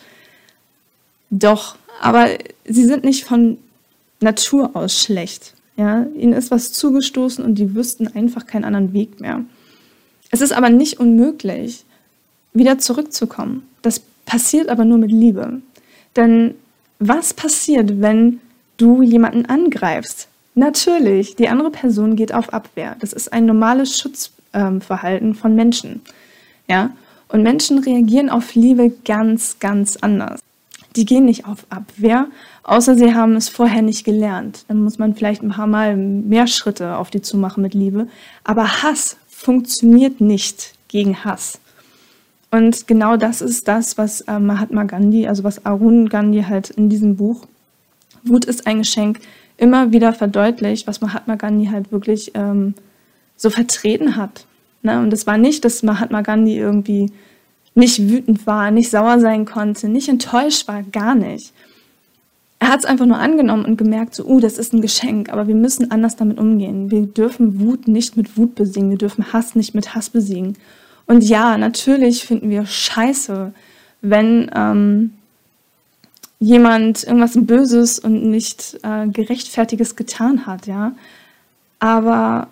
Doch, 1.30 1.76
aber 2.00 2.28
sie 2.66 2.86
sind 2.86 3.04
nicht 3.04 3.26
von 3.26 3.58
Natur 4.22 4.72
aus 4.76 4.98
schlecht. 4.98 5.56
Ja, 5.76 6.06
ihnen 6.16 6.34
ist 6.34 6.52
was 6.52 6.72
zugestoßen 6.72 7.44
und 7.44 7.56
die 7.56 7.76
wüssten 7.76 8.08
einfach 8.08 8.46
keinen 8.46 8.66
anderen 8.66 8.94
Weg 8.94 9.20
mehr. 9.20 9.44
Es 10.30 10.40
ist 10.40 10.54
aber 10.54 10.70
nicht 10.70 11.00
unmöglich, 11.00 11.84
wieder 12.54 12.78
zurückzukommen. 12.78 13.68
Das 13.82 14.02
passiert 14.32 14.70
aber 14.70 14.86
nur 14.86 14.98
mit 14.98 15.12
Liebe. 15.12 15.62
Denn 16.16 16.56
was 17.00 17.34
passiert, 17.34 18.00
wenn 18.00 18.40
du 18.78 19.02
jemanden 19.02 19.46
angreifst. 19.46 20.30
Natürlich, 20.56 21.36
die 21.36 21.50
andere 21.50 21.70
Person 21.70 22.16
geht 22.16 22.34
auf 22.34 22.54
Abwehr. 22.54 22.96
Das 23.02 23.12
ist 23.12 23.34
ein 23.34 23.46
normales 23.46 24.00
Schutzverhalten 24.00 25.28
ähm, 25.30 25.36
von 25.36 25.54
Menschen. 25.54 26.02
Ja? 26.70 26.92
Und 27.28 27.44
Menschen 27.44 27.80
reagieren 27.80 28.30
auf 28.30 28.56
Liebe 28.56 28.94
ganz, 29.04 29.60
ganz 29.60 29.98
anders. 29.98 30.40
Die 30.96 31.04
gehen 31.04 31.26
nicht 31.26 31.46
auf 31.46 31.66
Abwehr, 31.70 32.28
außer 32.64 32.96
sie 32.96 33.14
haben 33.14 33.36
es 33.36 33.50
vorher 33.50 33.82
nicht 33.82 34.06
gelernt. 34.06 34.64
Dann 34.70 34.82
muss 34.82 34.98
man 34.98 35.14
vielleicht 35.14 35.44
ein 35.44 35.50
paar 35.50 35.68
Mal 35.68 35.98
mehr 35.98 36.48
Schritte 36.48 36.96
auf 36.96 37.10
die 37.10 37.22
zumachen 37.22 37.62
mit 37.64 37.74
Liebe. 37.74 38.08
Aber 38.46 38.82
Hass 38.82 39.18
funktioniert 39.28 40.22
nicht 40.22 40.74
gegen 40.88 41.26
Hass. 41.26 41.61
Und 42.52 42.88
genau 42.88 43.18
das 43.18 43.42
ist 43.42 43.68
das, 43.68 43.98
was 43.98 44.22
äh, 44.22 44.38
Mahatma 44.38 44.84
Gandhi, 44.84 45.28
also 45.28 45.44
was 45.44 45.66
Arun 45.66 46.10
Gandhi 46.10 46.44
halt 46.44 46.70
in 46.70 46.90
diesem 46.90 47.16
Buch 47.16 47.48
Wut 48.24 48.46
ist 48.46 48.68
ein 48.68 48.80
Geschenk 48.80 49.20
immer 49.58 49.92
wieder 49.92 50.14
verdeutlicht, 50.14 50.88
was 50.88 51.02
Mahatma 51.02 51.36
Gandhi 51.36 51.68
halt 51.68 51.92
wirklich 51.92 52.32
ähm, 52.36 52.74
so 53.36 53.50
vertreten 53.50 54.16
hat. 54.16 54.46
Ne? 54.82 55.00
Und 55.00 55.14
es 55.14 55.28
war 55.28 55.38
nicht, 55.38 55.66
dass 55.66 55.84
Mahatma 55.84 56.22
Gandhi 56.22 56.58
irgendwie 56.58 57.12
nicht 57.74 58.10
wütend 58.10 58.46
war, 58.46 58.72
nicht 58.72 58.90
sauer 58.90 59.20
sein 59.20 59.46
konnte, 59.46 59.88
nicht 59.88 60.10
enttäuscht 60.10 60.68
war, 60.68 60.84
gar 60.84 61.16
nicht. 61.16 61.54
Er 62.60 62.70
hat 62.70 62.82
es 62.82 62.86
einfach 62.86 63.06
nur 63.06 63.18
angenommen 63.18 63.66
und 63.66 63.78
gemerkt, 63.78 64.14
so, 64.14 64.26
uh, 64.26 64.40
das 64.40 64.58
ist 64.58 64.74
ein 64.74 64.82
Geschenk, 64.82 65.32
aber 65.32 65.48
wir 65.48 65.56
müssen 65.56 65.90
anders 65.90 66.16
damit 66.16 66.38
umgehen. 66.38 66.92
Wir 66.92 67.08
dürfen 67.08 67.60
Wut 67.60 67.88
nicht 67.88 68.18
mit 68.18 68.38
Wut 68.38 68.56
besiegen, 68.56 68.92
wir 68.92 68.98
dürfen 68.98 69.34
Hass 69.34 69.56
nicht 69.56 69.74
mit 69.74 69.96
Hass 69.96 70.10
besiegen. 70.10 70.58
Und 71.06 71.24
ja, 71.24 71.58
natürlich 71.58 72.26
finden 72.26 72.50
wir 72.50 72.66
scheiße, 72.66 73.54
wenn 74.02 74.50
ähm, 74.56 75.14
jemand 76.40 77.04
irgendwas 77.04 77.34
Böses 77.36 78.00
und 78.00 78.24
nicht 78.26 78.80
äh, 78.84 79.08
gerechtfertiges 79.08 79.96
getan 79.96 80.46
hat, 80.46 80.68
ja. 80.68 80.94
Aber 81.80 82.48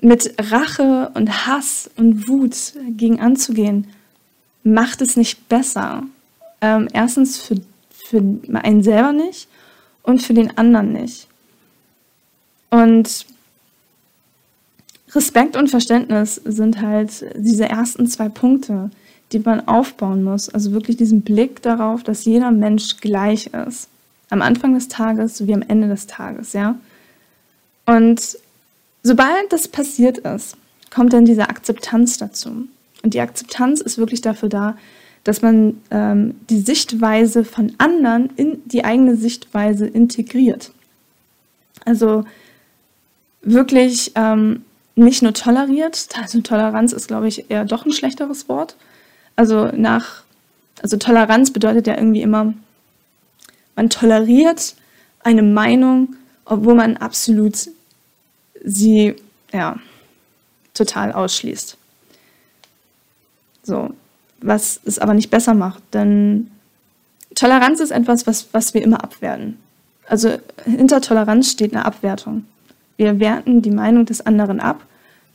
mit 0.00 0.34
Rache 0.52 1.10
und 1.14 1.46
Hass 1.46 1.90
und 1.96 2.28
Wut 2.28 2.74
gegen 2.90 3.20
anzugehen, 3.20 3.88
macht 4.62 5.00
es 5.00 5.16
nicht 5.16 5.48
besser. 5.48 6.02
Ähm, 6.60 6.88
erstens 6.92 7.38
für, 7.38 7.56
für 7.90 8.22
einen 8.52 8.82
selber 8.82 9.12
nicht 9.12 9.48
und 10.02 10.22
für 10.22 10.34
den 10.34 10.56
anderen 10.58 10.92
nicht. 10.92 11.28
Und 12.70 13.26
Respekt 15.16 15.56
und 15.56 15.68
Verständnis 15.68 16.36
sind 16.44 16.80
halt 16.80 17.24
diese 17.36 17.68
ersten 17.68 18.06
zwei 18.06 18.28
Punkte, 18.28 18.90
die 19.32 19.38
man 19.38 19.66
aufbauen 19.66 20.22
muss. 20.22 20.48
Also 20.48 20.72
wirklich 20.72 20.96
diesen 20.96 21.22
Blick 21.22 21.62
darauf, 21.62 22.02
dass 22.02 22.24
jeder 22.24 22.50
Mensch 22.50 22.98
gleich 22.98 23.48
ist. 23.48 23.88
Am 24.28 24.42
Anfang 24.42 24.74
des 24.74 24.88
Tages 24.88 25.38
sowie 25.38 25.54
am 25.54 25.62
Ende 25.62 25.88
des 25.88 26.06
Tages, 26.06 26.52
ja. 26.52 26.76
Und 27.86 28.38
sobald 29.02 29.50
das 29.50 29.68
passiert 29.68 30.18
ist, 30.18 30.56
kommt 30.90 31.12
dann 31.12 31.24
diese 31.24 31.48
Akzeptanz 31.48 32.18
dazu. 32.18 32.66
Und 33.02 33.14
die 33.14 33.20
Akzeptanz 33.20 33.80
ist 33.80 33.98
wirklich 33.98 34.20
dafür 34.20 34.48
da, 34.48 34.76
dass 35.24 35.42
man 35.42 35.80
ähm, 35.90 36.34
die 36.50 36.60
Sichtweise 36.60 37.44
von 37.44 37.72
anderen 37.78 38.30
in 38.36 38.62
die 38.66 38.84
eigene 38.84 39.16
Sichtweise 39.16 39.86
integriert. 39.86 40.72
Also 41.84 42.24
wirklich 43.42 44.12
ähm, 44.16 44.62
nicht 44.96 45.22
nur 45.22 45.34
toleriert, 45.34 46.08
also 46.20 46.40
Toleranz 46.40 46.92
ist, 46.92 47.06
glaube 47.06 47.28
ich, 47.28 47.50
eher 47.50 47.64
doch 47.64 47.84
ein 47.84 47.92
schlechteres 47.92 48.48
Wort. 48.48 48.76
Also 49.36 49.66
nach, 49.66 50.22
also 50.82 50.96
Toleranz 50.96 51.52
bedeutet 51.52 51.86
ja 51.86 51.96
irgendwie 51.96 52.22
immer, 52.22 52.54
man 53.76 53.90
toleriert 53.90 54.74
eine 55.22 55.42
Meinung, 55.42 56.16
obwohl 56.46 56.74
man 56.74 56.96
absolut 56.96 57.68
sie, 58.64 59.14
ja, 59.52 59.78
total 60.72 61.12
ausschließt. 61.12 61.76
So, 63.62 63.90
was 64.40 64.80
es 64.84 64.98
aber 64.98 65.12
nicht 65.12 65.30
besser 65.30 65.54
macht, 65.54 65.82
denn 65.92 66.50
Toleranz 67.34 67.80
ist 67.80 67.90
etwas, 67.90 68.26
was, 68.26 68.48
was 68.52 68.72
wir 68.72 68.82
immer 68.82 69.04
abwerten. 69.04 69.58
Also 70.08 70.38
hinter 70.64 71.02
Toleranz 71.02 71.50
steht 71.50 71.74
eine 71.74 71.84
Abwertung. 71.84 72.46
Wir 72.96 73.20
werten 73.20 73.62
die 73.62 73.70
Meinung 73.70 74.06
des 74.06 74.24
anderen 74.24 74.60
ab, 74.60 74.82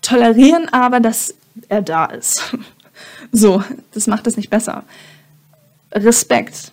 tolerieren 0.02 0.70
aber, 0.72 1.00
dass 1.00 1.34
er 1.70 1.82
da 1.82 2.06
ist. 2.06 2.56
So, 3.32 3.64
das 3.94 4.08
macht 4.08 4.28
es 4.28 4.36
nicht 4.36 4.50
besser. 4.50 4.84
Respekt 5.94 6.72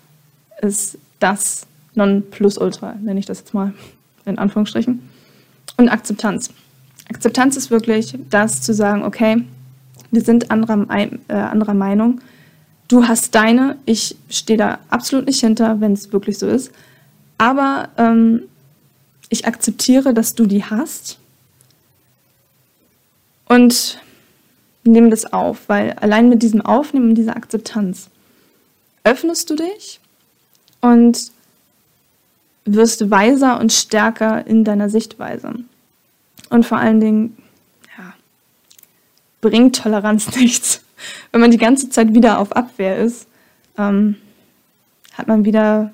ist 0.60 0.98
das 1.20 1.66
Nonplusultra, 1.94 2.96
nenne 3.00 3.20
ich 3.20 3.26
das 3.26 3.38
jetzt 3.38 3.54
mal 3.54 3.72
in 4.26 4.38
Anführungsstrichen. 4.38 5.00
Und 5.76 5.88
Akzeptanz. 5.88 6.50
Akzeptanz 7.08 7.56
ist 7.56 7.70
wirklich 7.70 8.18
das 8.28 8.60
zu 8.60 8.74
sagen, 8.74 9.04
okay, 9.04 9.44
wir 10.10 10.22
sind 10.22 10.50
anderer, 10.50 10.86
äh, 11.28 11.32
anderer 11.32 11.74
Meinung. 11.74 12.20
Du 12.88 13.06
hast 13.06 13.34
deine, 13.34 13.76
ich 13.84 14.16
stehe 14.28 14.58
da 14.58 14.78
absolut 14.88 15.26
nicht 15.26 15.40
hinter, 15.40 15.80
wenn 15.80 15.92
es 15.92 16.12
wirklich 16.12 16.38
so 16.38 16.46
ist. 16.46 16.72
Aber 17.36 17.90
ähm, 17.96 18.42
ich 19.28 19.46
akzeptiere, 19.46 20.14
dass 20.14 20.34
du 20.34 20.46
die 20.46 20.64
hast 20.64 21.18
und 23.46 24.00
nehme 24.84 25.10
das 25.10 25.32
auf, 25.32 25.68
weil 25.68 25.92
allein 25.94 26.28
mit 26.28 26.42
diesem 26.42 26.60
Aufnehmen 26.60 27.10
und 27.10 27.14
dieser 27.14 27.36
Akzeptanz 27.36 28.08
öffnest 29.04 29.50
du 29.50 29.56
dich 29.56 30.00
und 30.80 31.30
wirst 32.64 33.10
weiser 33.10 33.58
und 33.60 33.72
stärker 33.72 34.46
in 34.46 34.64
deiner 34.64 34.90
Sichtweise. 34.90 35.54
Und 36.50 36.66
vor 36.66 36.78
allen 36.78 37.00
Dingen, 37.00 37.36
ja, 37.96 38.14
bringt 39.40 39.82
Toleranz 39.82 40.36
nichts. 40.36 40.82
Wenn 41.32 41.40
man 41.40 41.50
die 41.50 41.58
ganze 41.58 41.90
Zeit 41.90 42.14
wieder 42.14 42.38
auf 42.38 42.52
Abwehr 42.52 42.98
ist, 42.98 43.26
ähm, 43.76 44.16
hat 45.14 45.28
man 45.28 45.44
wieder 45.44 45.92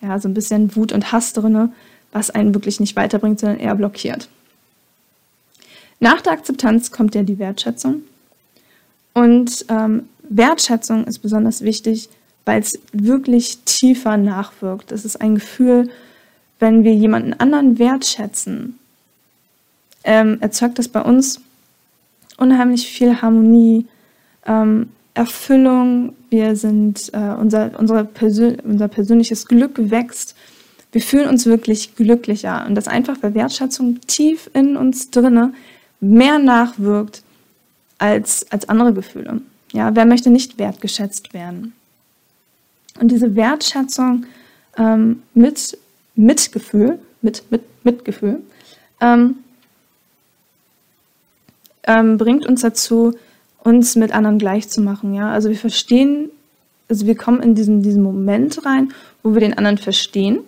ja, 0.00 0.18
so 0.18 0.28
ein 0.28 0.34
bisschen 0.34 0.74
Wut 0.76 0.92
und 0.92 1.12
Hass 1.12 1.32
drin, 1.32 1.72
was 2.12 2.30
einen 2.30 2.54
wirklich 2.54 2.78
nicht 2.78 2.94
weiterbringt, 2.96 3.40
sondern 3.40 3.58
eher 3.58 3.74
blockiert. 3.74 4.28
Nach 6.00 6.20
der 6.20 6.32
Akzeptanz 6.32 6.90
kommt 6.90 7.14
ja 7.14 7.22
die 7.22 7.38
Wertschätzung. 7.38 8.02
Und 9.14 9.64
ähm, 9.68 10.08
Wertschätzung 10.22 11.04
ist 11.04 11.20
besonders 11.20 11.62
wichtig, 11.62 12.08
weil 12.44 12.60
es 12.60 12.78
wirklich 12.92 13.58
tiefer 13.64 14.16
nachwirkt. 14.16 14.92
Es 14.92 15.04
ist 15.04 15.20
ein 15.20 15.36
Gefühl, 15.36 15.90
wenn 16.58 16.84
wir 16.84 16.94
jemanden 16.94 17.34
anderen 17.34 17.78
wertschätzen, 17.78 18.78
ähm, 20.04 20.38
erzeugt 20.40 20.78
das 20.78 20.88
bei 20.88 21.02
uns 21.02 21.40
unheimlich 22.36 22.88
viel 22.88 23.22
Harmonie, 23.22 23.86
ähm, 24.46 24.88
Erfüllung. 25.14 26.14
Wir 26.30 26.56
sind, 26.56 27.12
äh, 27.12 27.34
unser, 27.38 27.78
unsere 27.78 28.04
Persön 28.04 28.58
unser 28.60 28.88
persönliches 28.88 29.46
Glück 29.46 29.74
wächst. 29.90 30.34
Wir 30.92 31.00
fühlen 31.00 31.28
uns 31.28 31.46
wirklich 31.46 31.96
glücklicher. 31.96 32.64
Und 32.66 32.74
das 32.74 32.86
einfach, 32.86 33.16
weil 33.22 33.34
Wertschätzung 33.34 34.00
tief 34.06 34.50
in 34.52 34.76
uns 34.76 35.10
drinne 35.10 35.52
mehr 36.00 36.38
nachwirkt 36.38 37.22
als, 37.98 38.50
als 38.50 38.68
andere 38.68 38.92
Gefühle. 38.92 39.40
Ja, 39.72 39.94
wer 39.94 40.04
möchte 40.04 40.30
nicht 40.30 40.58
wertgeschätzt 40.58 41.32
werden? 41.32 41.72
Und 43.00 43.10
diese 43.10 43.34
Wertschätzung 43.34 44.26
ähm, 44.76 45.22
mit 45.34 45.78
Mitgefühl, 46.14 46.98
mit, 47.22 47.42
mit 47.50 47.62
ähm, 49.00 49.36
ähm, 51.84 52.18
bringt 52.18 52.46
uns 52.46 52.60
dazu, 52.60 53.14
uns 53.64 53.96
mit 53.96 54.12
anderen 54.12 54.38
gleich 54.38 54.68
zu 54.68 54.80
machen. 54.80 55.14
Ja? 55.14 55.30
Also 55.30 55.48
wir 55.48 55.56
verstehen, 55.56 56.30
also 56.88 57.06
wir 57.06 57.16
kommen 57.16 57.42
in 57.42 57.54
diesen, 57.54 57.82
diesen 57.82 58.02
Moment 58.02 58.64
rein, 58.66 58.92
wo 59.22 59.32
wir 59.32 59.40
den 59.40 59.56
anderen 59.56 59.78
verstehen. 59.78 60.40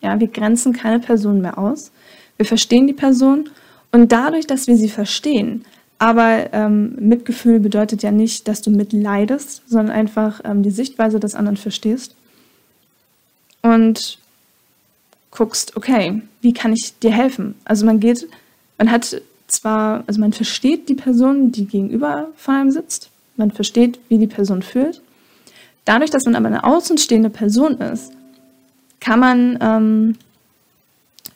Ja, 0.00 0.18
wir 0.18 0.28
grenzen 0.28 0.72
keine 0.72 1.00
Person 1.00 1.40
mehr 1.40 1.58
aus. 1.58 1.92
Wir 2.36 2.46
verstehen 2.46 2.86
die 2.86 2.94
Person 2.94 3.50
und 3.92 4.12
dadurch, 4.12 4.46
dass 4.46 4.66
wir 4.66 4.76
sie 4.76 4.88
verstehen, 4.88 5.64
aber 5.98 6.52
ähm, 6.54 6.94
Mitgefühl 6.98 7.60
bedeutet 7.60 8.02
ja 8.02 8.10
nicht, 8.10 8.48
dass 8.48 8.62
du 8.62 8.70
mitleidest, 8.70 9.62
sondern 9.66 9.94
einfach 9.94 10.40
ähm, 10.44 10.62
die 10.62 10.70
Sichtweise 10.70 11.20
des 11.20 11.34
anderen 11.34 11.58
verstehst 11.58 12.14
und 13.60 14.18
guckst, 15.30 15.76
okay, 15.76 16.22
wie 16.40 16.54
kann 16.54 16.72
ich 16.72 16.98
dir 16.98 17.12
helfen? 17.12 17.54
Also 17.64 17.84
man 17.84 18.00
geht, 18.00 18.26
man 18.78 18.90
hat 18.90 19.20
zwar, 19.46 20.04
also 20.06 20.20
man 20.20 20.32
versteht 20.32 20.88
die 20.88 20.94
Person, 20.94 21.52
die 21.52 21.66
gegenüber 21.66 22.28
von 22.36 22.54
einem 22.54 22.70
sitzt, 22.70 23.10
man 23.36 23.50
versteht, 23.50 23.98
wie 24.08 24.16
die 24.18 24.26
Person 24.26 24.62
fühlt. 24.62 25.02
Dadurch, 25.84 26.10
dass 26.10 26.24
man 26.24 26.36
aber 26.36 26.46
eine 26.46 26.64
außenstehende 26.64 27.30
Person 27.30 27.78
ist, 27.78 28.12
kann 29.00 29.20
man 29.20 29.58
ähm, 29.60 30.16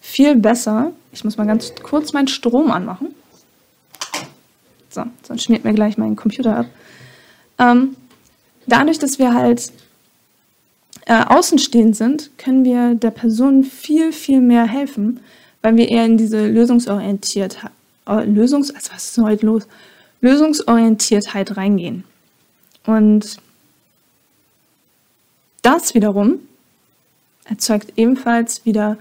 viel 0.01 0.37
besser, 0.37 0.93
ich 1.13 1.25
muss 1.25 1.37
mal 1.37 1.47
ganz 1.47 1.73
kurz 1.83 2.13
meinen 2.13 2.29
Strom 2.29 2.71
anmachen. 2.71 3.15
So, 4.91 5.05
sonst 5.27 5.45
schmiert 5.45 5.65
mir 5.65 5.75
gleich 5.75 5.99
mein 5.99 6.15
Computer 6.15 6.57
ab. 6.57 6.67
Ähm, 7.59 7.97
dadurch, 8.67 8.99
dass 8.99 9.19
wir 9.19 9.35
halt 9.35 9.73
äh, 11.07 11.25
außenstehend 11.25 11.97
sind, 11.97 12.31
können 12.39 12.65
wir 12.65 12.95
der 12.95 13.11
Person 13.11 13.65
viel, 13.65 14.13
viel 14.13 14.41
mehr 14.41 14.67
helfen, 14.67 15.21
weil 15.63 15.77
wir 15.77 15.89
eher 15.89 16.05
in 16.05 16.17
diese 16.17 16.47
Lösungsorientiertheit 16.47 17.71
Lösungs 18.07 18.71
also 18.75 18.93
was 18.93 19.11
ist 19.11 19.19
heute 19.19 19.47
los? 19.47 19.67
Lösungsorientiertheit 20.21 21.57
reingehen. 21.57 22.05
Und 22.87 23.39
das 25.63 25.95
wiederum 25.95 26.41
erzeugt 27.45 27.93
ebenfalls 27.97 28.65
wieder 28.65 28.97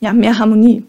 ja, 0.00 0.12
mehr 0.12 0.38
Harmonie, 0.38 0.84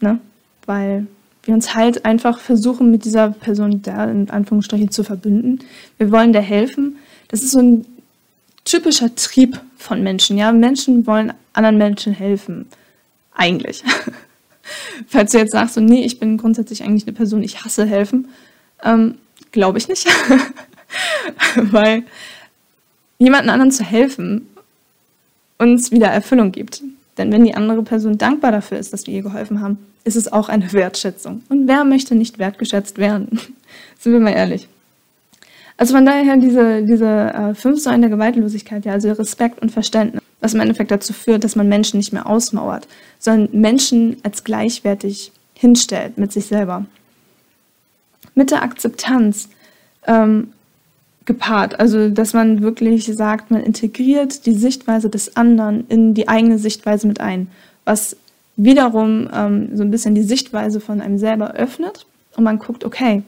ne? 0.00 0.18
weil 0.66 1.06
wir 1.44 1.54
uns 1.54 1.74
halt 1.74 2.04
einfach 2.04 2.38
versuchen, 2.40 2.90
mit 2.90 3.04
dieser 3.04 3.30
Person 3.30 3.82
da 3.82 4.04
in 4.04 4.28
Anführungsstrichen 4.28 4.90
zu 4.90 5.04
verbünden. 5.04 5.60
Wir 5.96 6.10
wollen 6.12 6.32
der 6.32 6.42
helfen. 6.42 6.96
Das 7.28 7.42
ist 7.42 7.52
so 7.52 7.60
ein 7.60 7.86
typischer 8.64 9.14
Trieb 9.14 9.60
von 9.76 10.02
Menschen. 10.02 10.36
Ja, 10.36 10.52
Menschen 10.52 11.06
wollen 11.06 11.32
anderen 11.52 11.78
Menschen 11.78 12.12
helfen. 12.12 12.66
Eigentlich. 13.34 13.82
Falls 15.08 15.32
du 15.32 15.38
jetzt 15.38 15.52
sagst, 15.52 15.74
so, 15.74 15.80
nee, 15.80 16.04
ich 16.04 16.20
bin 16.20 16.36
grundsätzlich 16.36 16.82
eigentlich 16.82 17.06
eine 17.06 17.16
Person, 17.16 17.42
ich 17.42 17.64
hasse 17.64 17.86
helfen, 17.86 18.28
ähm, 18.84 19.16
glaube 19.50 19.78
ich 19.78 19.88
nicht. 19.88 20.06
Weil 21.56 22.04
jemanden 23.18 23.50
anderen 23.50 23.72
zu 23.72 23.82
helfen 23.82 24.46
uns 25.60 25.92
wieder 25.92 26.08
Erfüllung 26.08 26.50
gibt. 26.50 26.82
Denn 27.18 27.30
wenn 27.30 27.44
die 27.44 27.54
andere 27.54 27.82
Person 27.82 28.18
dankbar 28.18 28.50
dafür 28.50 28.78
ist, 28.78 28.92
dass 28.92 29.06
wir 29.06 29.14
ihr 29.14 29.22
geholfen 29.22 29.60
haben, 29.60 29.78
ist 30.04 30.16
es 30.16 30.32
auch 30.32 30.48
eine 30.48 30.72
Wertschätzung. 30.72 31.42
Und 31.48 31.68
wer 31.68 31.84
möchte 31.84 32.14
nicht 32.14 32.38
wertgeschätzt 32.38 32.98
werden? 32.98 33.38
Sind 33.98 34.12
wir 34.12 34.20
mal 34.20 34.32
ehrlich. 34.32 34.68
Also 35.76 35.94
von 35.94 36.04
daher 36.04 36.36
diese, 36.36 36.82
diese 36.82 37.06
äh, 37.06 37.54
fünf 37.54 37.80
Säulen 37.80 38.00
der 38.00 38.10
Gewaltlosigkeit, 38.10 38.84
ja, 38.84 38.92
also 38.92 39.12
Respekt 39.12 39.62
und 39.62 39.70
Verständnis 39.70 40.20
was 40.40 40.54
im 40.54 40.60
Endeffekt 40.60 40.90
dazu 40.90 41.12
führt, 41.12 41.44
dass 41.44 41.56
man 41.56 41.68
Menschen 41.68 41.98
nicht 41.98 42.12
mehr 42.12 42.26
ausmauert, 42.26 42.88
sondern 43.18 43.60
Menschen 43.60 44.16
als 44.22 44.44
gleichwertig 44.44 45.32
hinstellt 45.54 46.18
mit 46.18 46.32
sich 46.32 46.46
selber. 46.46 46.86
Mit 48.34 48.50
der 48.50 48.62
Akzeptanz 48.62 49.48
ähm, 50.06 50.52
gepaart, 51.30 51.78
also 51.78 52.08
dass 52.08 52.32
man 52.32 52.60
wirklich 52.60 53.06
sagt, 53.06 53.52
man 53.52 53.62
integriert 53.62 54.46
die 54.46 54.54
Sichtweise 54.54 55.08
des 55.08 55.36
anderen 55.36 55.86
in 55.88 56.12
die 56.12 56.28
eigene 56.28 56.58
Sichtweise 56.58 57.06
mit 57.06 57.20
ein, 57.20 57.46
was 57.84 58.16
wiederum 58.56 59.28
ähm, 59.32 59.70
so 59.76 59.84
ein 59.84 59.92
bisschen 59.92 60.16
die 60.16 60.24
Sichtweise 60.24 60.80
von 60.80 61.00
einem 61.00 61.18
selber 61.18 61.52
öffnet 61.54 62.04
und 62.36 62.42
man 62.42 62.58
guckt, 62.58 62.84
okay, 62.84 63.22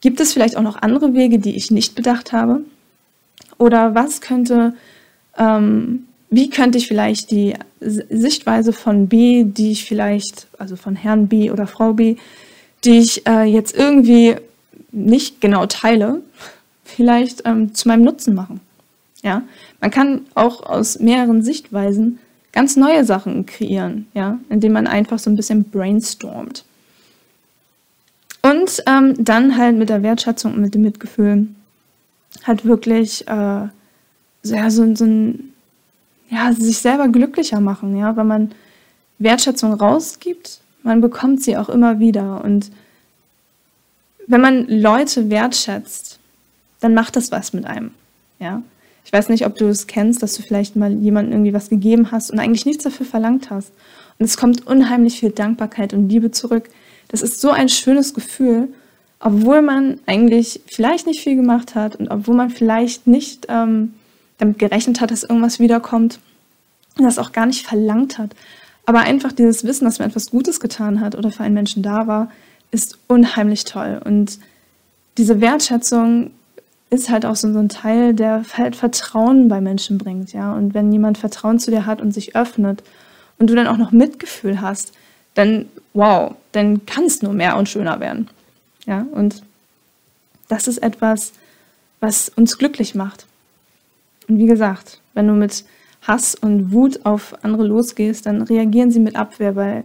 gibt 0.00 0.18
es 0.20 0.32
vielleicht 0.32 0.56
auch 0.56 0.62
noch 0.62 0.82
andere 0.82 1.14
Wege, 1.14 1.38
die 1.38 1.54
ich 1.54 1.70
nicht 1.70 1.94
bedacht 1.94 2.32
habe? 2.32 2.62
Oder 3.58 3.94
was 3.94 4.20
könnte, 4.20 4.74
ähm, 5.36 6.06
wie 6.30 6.50
könnte 6.50 6.78
ich 6.78 6.88
vielleicht 6.88 7.30
die 7.30 7.54
Sichtweise 7.80 8.72
von 8.72 9.06
B, 9.06 9.44
die 9.44 9.70
ich 9.70 9.84
vielleicht, 9.84 10.48
also 10.58 10.74
von 10.74 10.96
Herrn 10.96 11.28
B 11.28 11.52
oder 11.52 11.68
Frau 11.68 11.92
B, 11.92 12.16
die 12.84 12.98
ich 12.98 13.24
äh, 13.26 13.44
jetzt 13.44 13.76
irgendwie 13.76 14.34
nicht 14.90 15.40
genau 15.40 15.66
teile, 15.66 16.22
vielleicht 16.88 17.42
ähm, 17.44 17.74
zu 17.74 17.88
meinem 17.88 18.04
Nutzen 18.04 18.34
machen? 18.34 18.60
Ja, 19.22 19.42
man 19.80 19.90
kann 19.90 20.22
auch 20.34 20.62
aus 20.62 21.00
mehreren 21.00 21.42
Sichtweisen 21.42 22.18
ganz 22.52 22.76
neue 22.76 23.04
Sachen 23.04 23.46
kreieren, 23.46 24.06
ja, 24.14 24.38
indem 24.48 24.72
man 24.72 24.86
einfach 24.86 25.18
so 25.18 25.30
ein 25.30 25.36
bisschen 25.36 25.64
brainstormt. 25.64 26.64
Und 28.42 28.82
ähm, 28.86 29.14
dann 29.18 29.56
halt 29.56 29.76
mit 29.76 29.88
der 29.88 30.02
Wertschätzung 30.02 30.54
und 30.54 30.60
mit 30.60 30.74
dem 30.74 30.82
Mitgefühl 30.82 31.48
halt 32.44 32.64
wirklich 32.64 33.26
äh, 33.26 33.68
so, 34.42 34.94
so 34.94 35.04
ein, 35.04 35.52
ja, 36.30 36.52
sich 36.52 36.78
selber 36.78 37.08
glücklicher 37.08 37.60
machen, 37.60 37.96
ja, 37.96 38.16
weil 38.16 38.24
man 38.24 38.52
Wertschätzung 39.18 39.72
rausgibt, 39.74 40.60
man 40.82 41.00
bekommt 41.00 41.42
sie 41.42 41.56
auch 41.56 41.68
immer 41.68 41.98
wieder. 41.98 42.44
Und 42.44 42.70
wenn 44.26 44.40
man 44.40 44.66
Leute 44.68 45.30
wertschätzt, 45.30 46.17
dann 46.80 46.94
macht 46.94 47.16
das 47.16 47.30
was 47.32 47.52
mit 47.52 47.64
einem, 47.64 47.92
ja. 48.38 48.62
Ich 49.04 49.12
weiß 49.12 49.30
nicht, 49.30 49.46
ob 49.46 49.56
du 49.56 49.68
es 49.68 49.86
kennst, 49.86 50.22
dass 50.22 50.34
du 50.34 50.42
vielleicht 50.42 50.76
mal 50.76 50.92
jemandem 50.92 51.32
irgendwie 51.32 51.54
was 51.54 51.70
gegeben 51.70 52.12
hast 52.12 52.30
und 52.30 52.38
eigentlich 52.38 52.66
nichts 52.66 52.84
dafür 52.84 53.06
verlangt 53.06 53.48
hast. 53.48 53.72
Und 54.18 54.26
es 54.26 54.36
kommt 54.36 54.66
unheimlich 54.66 55.20
viel 55.20 55.30
Dankbarkeit 55.30 55.94
und 55.94 56.10
Liebe 56.10 56.30
zurück. 56.30 56.68
Das 57.08 57.22
ist 57.22 57.40
so 57.40 57.50
ein 57.50 57.70
schönes 57.70 58.12
Gefühl, 58.12 58.68
obwohl 59.18 59.62
man 59.62 59.98
eigentlich 60.04 60.60
vielleicht 60.66 61.06
nicht 61.06 61.20
viel 61.22 61.36
gemacht 61.36 61.74
hat 61.74 61.96
und 61.96 62.08
obwohl 62.08 62.36
man 62.36 62.50
vielleicht 62.50 63.06
nicht 63.06 63.46
ähm, 63.48 63.94
damit 64.36 64.58
gerechnet 64.58 65.00
hat, 65.00 65.10
dass 65.10 65.22
irgendwas 65.24 65.58
wiederkommt 65.58 66.20
und 66.98 67.04
das 67.04 67.18
auch 67.18 67.32
gar 67.32 67.46
nicht 67.46 67.66
verlangt 67.66 68.18
hat. 68.18 68.30
Aber 68.84 69.00
einfach 69.00 69.32
dieses 69.32 69.64
Wissen, 69.64 69.84
dass 69.84 69.98
man 69.98 70.08
etwas 70.08 70.30
Gutes 70.30 70.60
getan 70.60 71.00
hat 71.00 71.14
oder 71.14 71.30
für 71.30 71.42
einen 71.42 71.54
Menschen 71.54 71.82
da 71.82 72.06
war, 72.06 72.30
ist 72.70 72.98
unheimlich 73.06 73.64
toll. 73.64 74.00
Und 74.04 74.38
diese 75.16 75.40
Wertschätzung 75.40 76.30
ist 76.90 77.10
halt 77.10 77.26
auch 77.26 77.36
so, 77.36 77.48
ein 77.48 77.68
Teil, 77.68 78.14
der 78.14 78.42
halt 78.54 78.76
Vertrauen 78.76 79.48
bei 79.48 79.60
Menschen 79.60 79.98
bringt, 79.98 80.32
ja. 80.32 80.54
Und 80.54 80.74
wenn 80.74 80.92
jemand 80.92 81.18
Vertrauen 81.18 81.58
zu 81.58 81.70
dir 81.70 81.86
hat 81.86 82.00
und 82.00 82.12
sich 82.12 82.34
öffnet 82.34 82.82
und 83.38 83.50
du 83.50 83.54
dann 83.54 83.66
auch 83.66 83.76
noch 83.76 83.92
Mitgefühl 83.92 84.60
hast, 84.60 84.92
dann 85.34 85.66
wow, 85.92 86.34
dann 86.52 86.86
kann 86.86 87.04
es 87.04 87.22
nur 87.22 87.32
mehr 87.32 87.56
und 87.56 87.68
schöner 87.68 88.00
werden, 88.00 88.28
ja. 88.86 89.06
Und 89.12 89.42
das 90.48 90.68
ist 90.68 90.78
etwas, 90.78 91.32
was 92.00 92.30
uns 92.30 92.58
glücklich 92.58 92.94
macht. 92.94 93.26
Und 94.28 94.38
wie 94.38 94.46
gesagt, 94.46 95.00
wenn 95.14 95.26
du 95.26 95.34
mit 95.34 95.64
Hass 96.02 96.34
und 96.34 96.72
Wut 96.72 97.04
auf 97.04 97.36
andere 97.42 97.66
losgehst, 97.66 98.26
dann 98.26 98.42
reagieren 98.42 98.90
sie 98.90 99.00
mit 99.00 99.16
Abwehr, 99.16 99.56
weil 99.56 99.84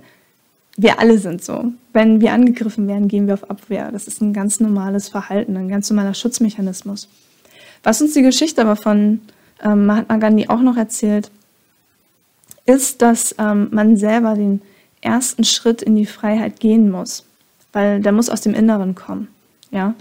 wir 0.75 0.99
alle 0.99 1.17
sind 1.19 1.43
so. 1.43 1.71
Wenn 1.91 2.21
wir 2.21 2.33
angegriffen 2.33 2.87
werden, 2.87 3.07
gehen 3.07 3.27
wir 3.27 3.35
auf 3.35 3.49
Abwehr. 3.49 3.91
Das 3.91 4.07
ist 4.07 4.21
ein 4.21 4.33
ganz 4.33 4.59
normales 4.59 5.09
Verhalten, 5.09 5.55
ein 5.55 5.69
ganz 5.69 5.89
normaler 5.89 6.13
Schutzmechanismus. 6.13 7.07
Was 7.83 8.01
uns 8.01 8.13
die 8.13 8.21
Geschichte 8.21 8.61
aber 8.61 8.75
von 8.75 9.21
ähm, 9.61 9.85
Mahatma 9.85 10.17
Gandhi 10.17 10.47
auch 10.47 10.61
noch 10.61 10.77
erzählt, 10.77 11.29
ist, 12.65 13.01
dass 13.01 13.35
ähm, 13.37 13.67
man 13.71 13.97
selber 13.97 14.35
den 14.35 14.61
ersten 15.01 15.43
Schritt 15.43 15.81
in 15.81 15.95
die 15.95 16.05
Freiheit 16.05 16.59
gehen 16.59 16.89
muss, 16.89 17.25
weil 17.73 18.01
der 18.01 18.13
muss 18.13 18.29
aus 18.29 18.41
dem 18.41 18.53
Inneren 18.53 18.95
kommen. 18.95 19.27
Ja? 19.69 19.93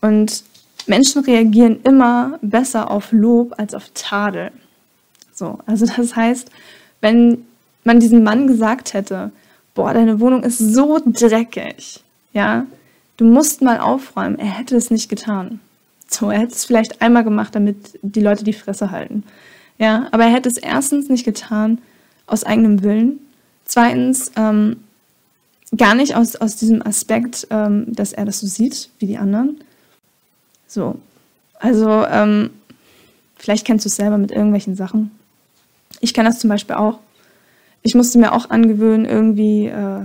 Und 0.00 0.42
Menschen 0.86 1.22
reagieren 1.24 1.80
immer 1.84 2.38
besser 2.42 2.90
auf 2.90 3.12
Lob 3.12 3.54
als 3.58 3.74
auf 3.74 3.90
Tadel. 3.94 4.50
So, 5.32 5.58
also 5.66 5.86
das 5.86 6.16
heißt, 6.16 6.50
wenn 7.00 7.46
man 7.84 8.00
diesem 8.00 8.22
Mann 8.22 8.46
gesagt 8.46 8.92
hätte, 8.92 9.30
boah, 9.74 9.94
deine 9.94 10.20
Wohnung 10.20 10.42
ist 10.42 10.58
so 10.58 11.00
dreckig, 11.04 12.02
ja, 12.32 12.66
du 13.16 13.24
musst 13.24 13.62
mal 13.62 13.78
aufräumen. 13.78 14.38
Er 14.38 14.46
hätte 14.58 14.76
es 14.76 14.90
nicht 14.90 15.08
getan. 15.08 15.60
So, 16.08 16.30
er 16.30 16.40
hätte 16.40 16.54
es 16.54 16.64
vielleicht 16.64 17.02
einmal 17.02 17.24
gemacht, 17.24 17.54
damit 17.54 17.98
die 18.02 18.20
Leute 18.20 18.44
die 18.44 18.52
Fresse 18.52 18.90
halten. 18.90 19.24
Ja, 19.78 20.08
aber 20.10 20.24
er 20.24 20.32
hätte 20.32 20.48
es 20.48 20.58
erstens 20.58 21.08
nicht 21.08 21.24
getan 21.24 21.78
aus 22.26 22.44
eigenem 22.44 22.82
Willen. 22.82 23.20
Zweitens, 23.64 24.32
ähm, 24.36 24.76
gar 25.76 25.94
nicht 25.94 26.16
aus, 26.16 26.36
aus 26.36 26.56
diesem 26.56 26.84
Aspekt, 26.84 27.46
ähm, 27.50 27.86
dass 27.88 28.12
er 28.12 28.24
das 28.24 28.40
so 28.40 28.46
sieht 28.46 28.90
wie 28.98 29.06
die 29.06 29.18
anderen. 29.18 29.60
So, 30.66 30.96
also 31.58 32.04
ähm, 32.06 32.50
vielleicht 33.36 33.66
kennst 33.66 33.84
du 33.84 33.88
es 33.88 33.96
selber 33.96 34.18
mit 34.18 34.32
irgendwelchen 34.32 34.76
Sachen. 34.76 35.10
Ich 36.00 36.14
kenne 36.14 36.28
das 36.28 36.40
zum 36.40 36.50
Beispiel 36.50 36.76
auch 36.76 36.98
ich 37.82 37.94
musste 37.94 38.18
mir 38.18 38.32
auch 38.32 38.50
angewöhnen, 38.50 39.06
irgendwie, 39.06 39.66
äh, 39.66 40.04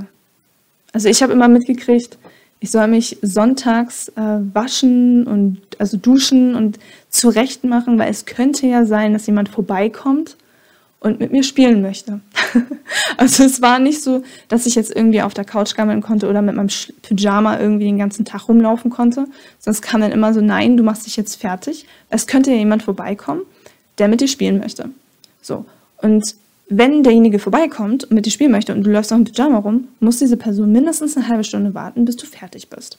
also 0.93 1.09
ich 1.09 1.21
habe 1.21 1.33
immer 1.33 1.47
mitgekriegt, 1.47 2.17
ich 2.59 2.71
soll 2.71 2.87
mich 2.87 3.17
sonntags 3.21 4.09
äh, 4.09 4.39
waschen 4.53 5.27
und 5.27 5.59
also 5.77 5.97
duschen 5.97 6.55
und 6.55 6.79
zurecht 7.09 7.63
machen, 7.63 7.99
weil 7.99 8.09
es 8.09 8.25
könnte 8.25 8.65
ja 8.65 8.85
sein, 8.85 9.13
dass 9.13 9.27
jemand 9.27 9.49
vorbeikommt 9.49 10.37
und 10.99 11.19
mit 11.19 11.31
mir 11.31 11.43
spielen 11.43 11.81
möchte. 11.81 12.21
also 13.17 13.43
es 13.43 13.61
war 13.61 13.77
nicht 13.77 14.01
so, 14.01 14.23
dass 14.47 14.65
ich 14.65 14.73
jetzt 14.75 14.95
irgendwie 14.95 15.21
auf 15.21 15.33
der 15.33 15.45
Couch 15.45 15.75
gammeln 15.75 16.01
konnte 16.01 16.27
oder 16.27 16.41
mit 16.41 16.55
meinem 16.55 16.69
Pyjama 17.03 17.59
irgendwie 17.59 17.85
den 17.85 17.99
ganzen 17.99 18.25
Tag 18.25 18.47
rumlaufen 18.47 18.89
konnte, 18.89 19.27
es 19.65 19.81
kam 19.81 20.01
dann 20.01 20.11
immer 20.11 20.33
so, 20.33 20.41
nein, 20.41 20.77
du 20.77 20.83
machst 20.83 21.05
dich 21.05 21.17
jetzt 21.17 21.35
fertig. 21.35 21.85
Es 22.09 22.25
könnte 22.25 22.51
ja 22.51 22.57
jemand 22.57 22.83
vorbeikommen, 22.83 23.41
der 23.97 24.07
mit 24.07 24.21
dir 24.21 24.27
spielen 24.27 24.59
möchte. 24.59 24.89
So. 25.41 25.65
Und 25.97 26.35
wenn 26.67 27.03
derjenige 27.03 27.39
vorbeikommt 27.39 28.05
und 28.05 28.11
mit 28.11 28.25
dir 28.25 28.31
spielen 28.31 28.51
möchte 28.51 28.73
und 28.73 28.83
du 28.83 28.91
läufst 28.91 29.13
auch 29.13 29.17
im 29.17 29.25
Pyjama 29.25 29.59
rum, 29.59 29.87
muss 29.99 30.17
diese 30.17 30.37
Person 30.37 30.71
mindestens 30.71 31.15
eine 31.15 31.27
halbe 31.27 31.43
Stunde 31.43 31.73
warten, 31.73 32.05
bis 32.05 32.15
du 32.15 32.25
fertig 32.25 32.69
bist. 32.69 32.97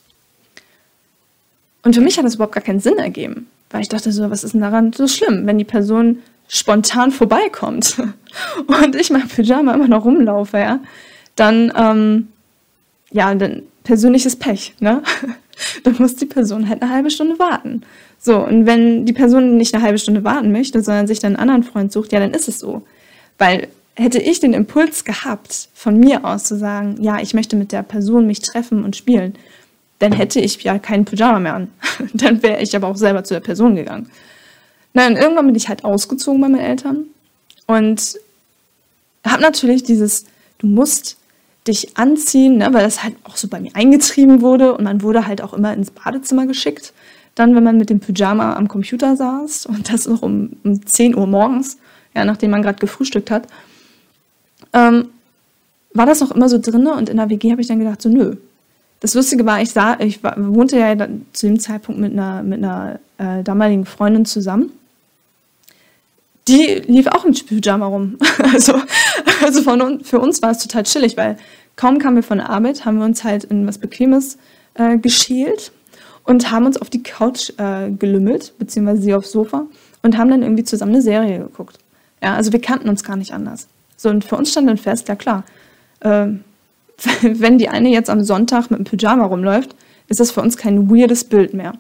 Und 1.83 1.95
für 1.95 2.01
mich 2.01 2.17
hat 2.17 2.25
das 2.25 2.37
überhaupt 2.37 2.55
gar 2.55 2.63
keinen 2.63 2.81
Sinn 2.81 2.99
ergeben, 2.99 3.49
weil 3.71 3.83
ich 3.83 3.89
dachte 3.89 4.13
so, 4.13 4.31
was 4.31 4.45
ist 4.45 4.55
denn 4.55 4.61
daran 4.61 4.93
so 4.93 5.09
schlimm, 5.09 5.47
wenn 5.47 5.59
die 5.59 5.65
Person 5.65 6.19
spontan 6.49 7.11
vorbeikommt 7.11 7.97
und 8.67 8.97
ich 8.97 9.11
mein 9.11 9.27
Pyjama 9.29 9.75
immer 9.75 9.89
noch 9.89 10.05
rumlaufe, 10.05 10.59
ja, 10.59 10.81
dann, 11.35 11.73
ähm, 11.77 12.29
ja, 13.11 13.35
dann 13.35 13.63
persönliches 13.83 14.37
Pech, 14.37 14.75
ne? 14.81 15.03
dann 15.85 15.97
muss 15.99 16.17
die 16.17 16.27
Person 16.27 16.69
halt 16.69 16.83
eine 16.83 16.91
halbe 16.91 17.11
Stunde 17.11 17.39
warten. 17.39 17.83
So, 18.19 18.45
und 18.45 18.67
wenn 18.67 19.07
die 19.07 19.13
Person 19.13 19.57
nicht 19.57 19.75
eine 19.75 19.83
halbe 19.83 19.99
Stunde 19.99 20.25
warten 20.25 20.53
möchte, 20.53 20.83
sondern 20.83 21.07
sich 21.07 21.19
dann 21.21 21.37
einen 21.37 21.49
anderen 21.49 21.63
Freund 21.63 21.93
sucht, 21.93 22.13
ja, 22.13 22.21
dann 22.21 22.33
ist 22.33 22.49
es 22.49 22.59
so. 22.59 22.83
Weil 23.39 23.69
hätte 23.95 24.19
ich 24.19 24.41
den 24.41 24.53
Impuls 24.53 25.05
gehabt, 25.05 25.69
von 25.75 25.99
mir 25.99 26.25
aus 26.25 26.45
zu 26.45 26.57
sagen, 26.57 26.97
ja, 27.01 27.21
ich 27.21 27.35
möchte 27.35 27.57
mit 27.57 27.73
der 27.73 27.83
Person 27.83 28.27
mich 28.27 28.41
treffen 28.41 28.85
und 28.85 28.97
spielen, 28.97 29.35
dann 29.99 30.13
hätte 30.13 30.41
ich 30.41 30.63
ja 30.63 30.79
keinen 30.79 31.07
Pyjama 31.07 31.41
mehr 31.41 31.55
an. 31.55 31.71
dann 32.15 32.43
wäre 32.43 32.61
ich 32.61 32.77
aber 32.77 32.89
auch 32.89 32.97
selber 32.97 33.25
zu 33.25 33.35
der 33.35 33.41
Person 33.41 33.77
gegangen. 33.77 34.11
Und 34.93 35.17
irgendwann 35.17 35.47
bin 35.47 35.55
ich 35.55 35.69
halt 35.69 35.85
ausgezogen 35.85 36.41
bei 36.41 36.49
meinen 36.49 36.65
Eltern 36.65 37.05
und 37.67 38.19
habe 39.27 39.43
natürlich 39.43 39.83
dieses, 39.83 40.25
du 40.59 40.67
musst 40.67 41.17
dich 41.67 41.99
anziehen, 41.99 42.59
ne, 42.59 42.73
weil 42.73 42.85
das 42.85 43.03
halt 43.03 43.15
auch 43.25 43.37
so 43.37 43.49
bei 43.49 43.61
mir 43.61 43.75
eingetrieben 43.75 44.41
wurde 44.41 44.75
und 44.75 44.85
man 44.85 45.03
wurde 45.03 45.27
halt 45.27 45.43
auch 45.43 45.53
immer 45.53 45.75
ins 45.75 45.91
Badezimmer 45.91 46.47
geschickt. 46.47 46.93
Dann, 47.35 47.55
wenn 47.55 47.65
man 47.65 47.77
mit 47.77 47.91
dem 47.91 48.01
Pyjama 48.01 48.55
am 48.55 48.69
Computer 48.69 49.17
saß 49.17 49.67
und 49.67 49.93
das 49.93 50.07
noch 50.07 50.23
um, 50.23 50.57
um 50.65 50.87
10 50.87 51.15
Uhr 51.15 51.27
morgens, 51.27 51.77
ja, 52.17 52.25
nachdem 52.25 52.51
man 52.51 52.63
gerade 52.63 52.79
gefrühstückt 52.79 53.31
hat, 53.31 53.47
ähm, 54.73 55.09
war 55.95 56.07
das 56.07 56.21
noch 56.21 56.33
immer 56.33 56.49
so 56.49 56.59
drin 56.59 56.87
und 56.87 57.09
in 57.09 57.17
der 57.17 57.31
WG 57.31 57.53
habe 57.53 57.61
ich 57.61 57.69
dann 57.69 57.79
gedacht, 57.79 58.03
so 58.03 58.09
nö. 58.09 58.37
Das 59.01 59.15
Lustige 59.15 59.47
war, 59.47 59.61
ich, 59.61 59.71
sah, 59.71 60.01
ich 60.01 60.23
war, 60.23 60.35
wohnte 60.37 60.79
ja 60.79 60.97
zu 61.33 61.47
dem 61.47 61.61
Zeitpunkt 61.61 62.01
mit 62.01 62.13
einer, 62.13 62.43
mit 62.43 62.65
einer 62.65 62.99
äh, 63.19 63.43
damaligen 63.45 63.85
Freundin 63.85 64.25
zusammen. 64.25 64.73
Die 66.49 66.83
lief 66.87 67.07
auch 67.09 67.25
im 67.25 67.33
Pyjama 67.33 67.87
rum. 67.87 68.19
also 68.53 68.81
also 69.45 69.63
von, 69.63 70.05
für 70.05 70.19
uns 70.19 70.43
war 70.43 70.51
es 70.51 70.59
total 70.59 70.85
chillig, 70.85 71.17
weil 71.17 71.37
kaum 71.77 71.99
kamen 71.99 72.17
wir 72.17 72.23
von 72.23 72.39
der 72.39 72.51
Arbeit, 72.51 72.85
haben 72.85 72.99
wir 72.99 73.05
uns 73.05 73.25
halt 73.25 73.45
in 73.45 73.67
was 73.67 73.79
Bequemes 73.79 74.39
äh, 74.75 74.99
geschält 74.99 75.73
und 76.25 76.51
haben 76.51 76.67
uns 76.67 76.81
auf 76.81 76.91
die 76.91 77.03
Couch 77.03 77.53
äh, 77.59 77.91
gelümmelt, 77.91 78.55
beziehungsweise 78.59 79.03
sie 79.03 79.15
aufs 79.15 79.33
Sofa 79.33 79.67
und 80.03 80.17
haben 80.19 80.31
dann 80.31 80.43
irgendwie 80.43 80.65
zusammen 80.65 80.93
eine 80.93 81.03
Serie 81.03 81.39
geguckt. 81.39 81.79
Ja, 82.23 82.35
also 82.35 82.53
wir 82.53 82.61
kannten 82.61 82.89
uns 82.89 83.05
gar 83.05 83.17
nicht 83.17 83.33
anders. 83.33 83.69
So, 83.97 84.09
und 84.09 84.25
für 84.25 84.37
uns 84.37 84.51
stand 84.51 84.69
dann 84.69 84.79
fest, 84.79 85.09
ja 85.09 85.17
klar, 85.17 85.45
äh, 86.01 86.27
wenn 87.23 87.59
die 87.59 87.69
eine 87.69 87.91
jetzt 87.91 88.11
am 88.11 88.23
Sonntag 88.25 88.71
mit 88.71 88.79
einem 88.79 88.85
Pyjama 88.85 89.25
rumläuft, 89.25 89.75
ist 90.09 90.21
das 90.21 90.31
für 90.31 90.41
uns 90.41 90.57
kein 90.57 90.91
weirdes 90.91 91.25
Bild 91.25 91.53
mehr. 91.55 91.75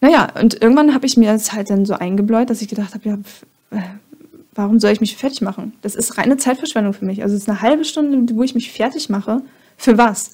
Naja, 0.00 0.28
und 0.40 0.60
irgendwann 0.62 0.94
habe 0.94 1.06
ich 1.06 1.16
mir 1.16 1.32
das 1.32 1.52
halt 1.52 1.70
dann 1.70 1.86
so 1.86 1.94
eingebläut, 1.94 2.50
dass 2.50 2.62
ich 2.62 2.68
gedacht 2.68 2.94
habe, 2.94 3.08
ja, 3.08 3.14
äh, 3.70 3.82
warum 4.54 4.78
soll 4.78 4.92
ich 4.92 5.00
mich 5.00 5.16
fertig 5.16 5.42
machen? 5.42 5.74
Das 5.82 5.94
ist 5.94 6.18
reine 6.18 6.36
Zeitverschwendung 6.36 6.92
für 6.92 7.04
mich. 7.04 7.22
Also 7.22 7.34
es 7.34 7.42
ist 7.42 7.48
eine 7.48 7.62
halbe 7.62 7.84
Stunde, 7.84 8.34
wo 8.36 8.42
ich 8.42 8.54
mich 8.54 8.72
fertig 8.72 9.08
mache. 9.08 9.42
Für 9.76 9.98
was? 9.98 10.32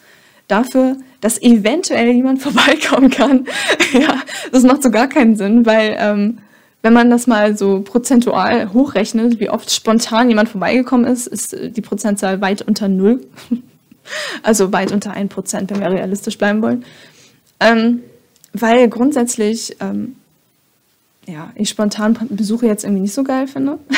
dafür, 0.49 0.97
dass 1.21 1.41
eventuell 1.41 2.11
jemand 2.11 2.43
vorbeikommen 2.43 3.11
kann. 3.11 3.47
ja, 3.93 4.23
das 4.51 4.63
macht 4.63 4.83
so 4.83 4.91
gar 4.91 5.09
keinen 5.09 5.37
Sinn, 5.37 5.67
weil 5.67 5.97
ähm, 5.99 6.39
wenn 6.83 6.93
man 6.93 7.11
das 7.11 7.27
mal 7.27 7.57
so 7.57 7.81
prozentual 7.81 8.73
hochrechnet, 8.73 9.41
wie 9.41 9.51
oft 9.51 9.71
spontan 9.71 10.29
jemand 10.29 10.49
vorbeigekommen 10.49 11.07
ist, 11.07 11.27
ist 11.27 11.57
die 11.59 11.81
Prozentzahl 11.81 12.41
weit 12.41 12.63
unter 12.63 12.89
null. 12.89 13.25
also 14.43 14.73
weit 14.73 14.93
unter 14.93 15.13
ein 15.13 15.29
Prozent, 15.29 15.71
wenn 15.71 15.81
wir 15.81 15.91
realistisch 15.91 16.39
bleiben 16.39 16.61
wollen. 16.61 16.85
Ähm, 17.61 18.03
weil 18.53 18.89
grundsätzlich 18.89 19.77
ähm, 19.81 20.17
ja, 21.27 21.53
ich 21.55 21.69
spontan 21.69 22.17
Besuche 22.31 22.67
jetzt 22.67 22.85
irgendwie 22.85 23.03
nicht 23.03 23.15
so 23.15 23.23
geil 23.23 23.47
finde. 23.47 23.79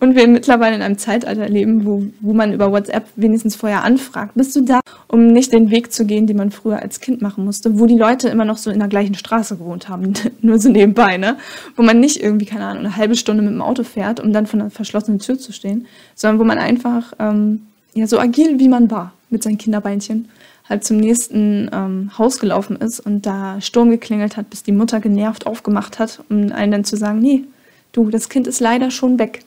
Und 0.00 0.16
wir 0.16 0.26
mittlerweile 0.26 0.76
in 0.76 0.82
einem 0.82 0.98
Zeitalter 0.98 1.48
leben, 1.48 1.84
wo, 1.84 2.04
wo 2.20 2.32
man 2.32 2.52
über 2.52 2.72
WhatsApp 2.72 3.06
wenigstens 3.16 3.56
vorher 3.56 3.84
anfragt, 3.84 4.32
bist 4.34 4.54
du 4.56 4.62
da, 4.62 4.80
um 5.06 5.28
nicht 5.28 5.52
den 5.52 5.70
Weg 5.70 5.92
zu 5.92 6.06
gehen, 6.06 6.26
den 6.26 6.36
man 6.36 6.50
früher 6.50 6.80
als 6.80 7.00
Kind 7.00 7.22
machen 7.22 7.44
musste, 7.44 7.78
wo 7.78 7.86
die 7.86 7.96
Leute 7.96 8.28
immer 8.28 8.44
noch 8.44 8.56
so 8.56 8.70
in 8.70 8.78
der 8.78 8.88
gleichen 8.88 9.14
Straße 9.14 9.56
gewohnt 9.56 9.88
haben, 9.88 10.14
nur 10.40 10.58
so 10.58 10.68
nebenbei, 10.68 11.16
ne? 11.16 11.36
Wo 11.76 11.82
man 11.82 12.00
nicht 12.00 12.22
irgendwie, 12.22 12.46
keine 12.46 12.66
Ahnung, 12.66 12.84
eine 12.84 12.96
halbe 12.96 13.16
Stunde 13.16 13.42
mit 13.42 13.52
dem 13.52 13.62
Auto 13.62 13.84
fährt, 13.84 14.20
um 14.20 14.32
dann 14.32 14.46
vor 14.46 14.60
einer 14.60 14.70
verschlossenen 14.70 15.20
Tür 15.20 15.38
zu 15.38 15.52
stehen, 15.52 15.86
sondern 16.14 16.38
wo 16.40 16.44
man 16.44 16.58
einfach 16.58 17.12
ähm, 17.18 17.62
ja, 17.94 18.06
so 18.06 18.18
agil 18.18 18.58
wie 18.58 18.68
man 18.68 18.90
war 18.90 19.12
mit 19.30 19.42
seinen 19.42 19.58
Kinderbeinchen 19.58 20.28
halt 20.68 20.84
zum 20.84 20.98
nächsten 20.98 21.70
ähm, 21.72 22.10
Haus 22.18 22.38
gelaufen 22.38 22.76
ist 22.76 23.00
und 23.00 23.24
da 23.24 23.60
Sturm 23.60 23.90
geklingelt 23.90 24.36
hat, 24.36 24.50
bis 24.50 24.62
die 24.62 24.72
Mutter 24.72 25.00
genervt 25.00 25.46
aufgemacht 25.46 25.98
hat, 25.98 26.20
um 26.28 26.52
einen 26.52 26.72
dann 26.72 26.84
zu 26.84 26.96
sagen, 26.96 27.20
nee, 27.20 27.44
du, 27.92 28.10
das 28.10 28.28
Kind 28.28 28.46
ist 28.46 28.60
leider 28.60 28.90
schon 28.90 29.18
weg. 29.18 29.44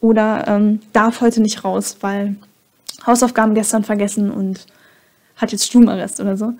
Oder 0.00 0.46
ähm, 0.48 0.80
darf 0.92 1.20
heute 1.20 1.40
nicht 1.40 1.64
raus, 1.64 1.98
weil 2.00 2.36
Hausaufgaben 3.06 3.54
gestern 3.54 3.84
vergessen 3.84 4.30
und 4.30 4.66
hat 5.36 5.52
jetzt 5.52 5.66
Stubenarrest 5.66 6.20
oder 6.20 6.36
so. 6.36 6.54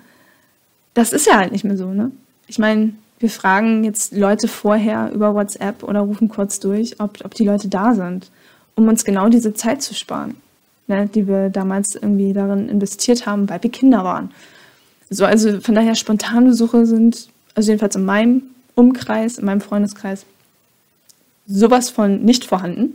Das 0.93 1.13
ist 1.13 1.25
ja 1.25 1.37
halt 1.37 1.51
nicht 1.51 1.63
mehr 1.63 1.77
so, 1.77 1.93
ne? 1.93 2.11
Ich 2.47 2.59
meine, 2.59 2.93
wir 3.19 3.29
fragen 3.29 3.83
jetzt 3.83 4.13
Leute 4.13 4.47
vorher 4.47 5.11
über 5.13 5.33
WhatsApp 5.33 5.83
oder 5.83 6.01
rufen 6.01 6.27
kurz 6.27 6.59
durch, 6.59 6.99
ob, 6.99 7.23
ob 7.23 7.33
die 7.33 7.45
Leute 7.45 7.69
da 7.69 7.93
sind, 7.93 8.29
um 8.75 8.87
uns 8.87 9.05
genau 9.05 9.29
diese 9.29 9.53
Zeit 9.53 9.81
zu 9.81 9.93
sparen 9.93 10.35
ne, 10.91 11.07
die 11.07 11.27
wir 11.27 11.49
damals 11.49 11.95
irgendwie 11.95 12.33
darin 12.33 12.69
investiert 12.69 13.25
haben, 13.25 13.49
weil 13.49 13.63
wir 13.63 13.71
Kinder 13.71 14.03
waren. 14.03 14.31
So, 15.09 15.25
also 15.25 15.59
von 15.59 15.75
daher 15.75 15.95
spontane 15.95 16.49
Besuche 16.49 16.85
sind, 16.85 17.29
also 17.55 17.71
jedenfalls 17.71 17.95
in 17.95 18.05
meinem 18.05 18.43
Umkreis, 18.75 19.37
in 19.37 19.45
meinem 19.45 19.61
Freundeskreis, 19.61 20.25
sowas 21.47 21.89
von 21.89 22.23
nicht 22.23 22.45
vorhanden, 22.45 22.93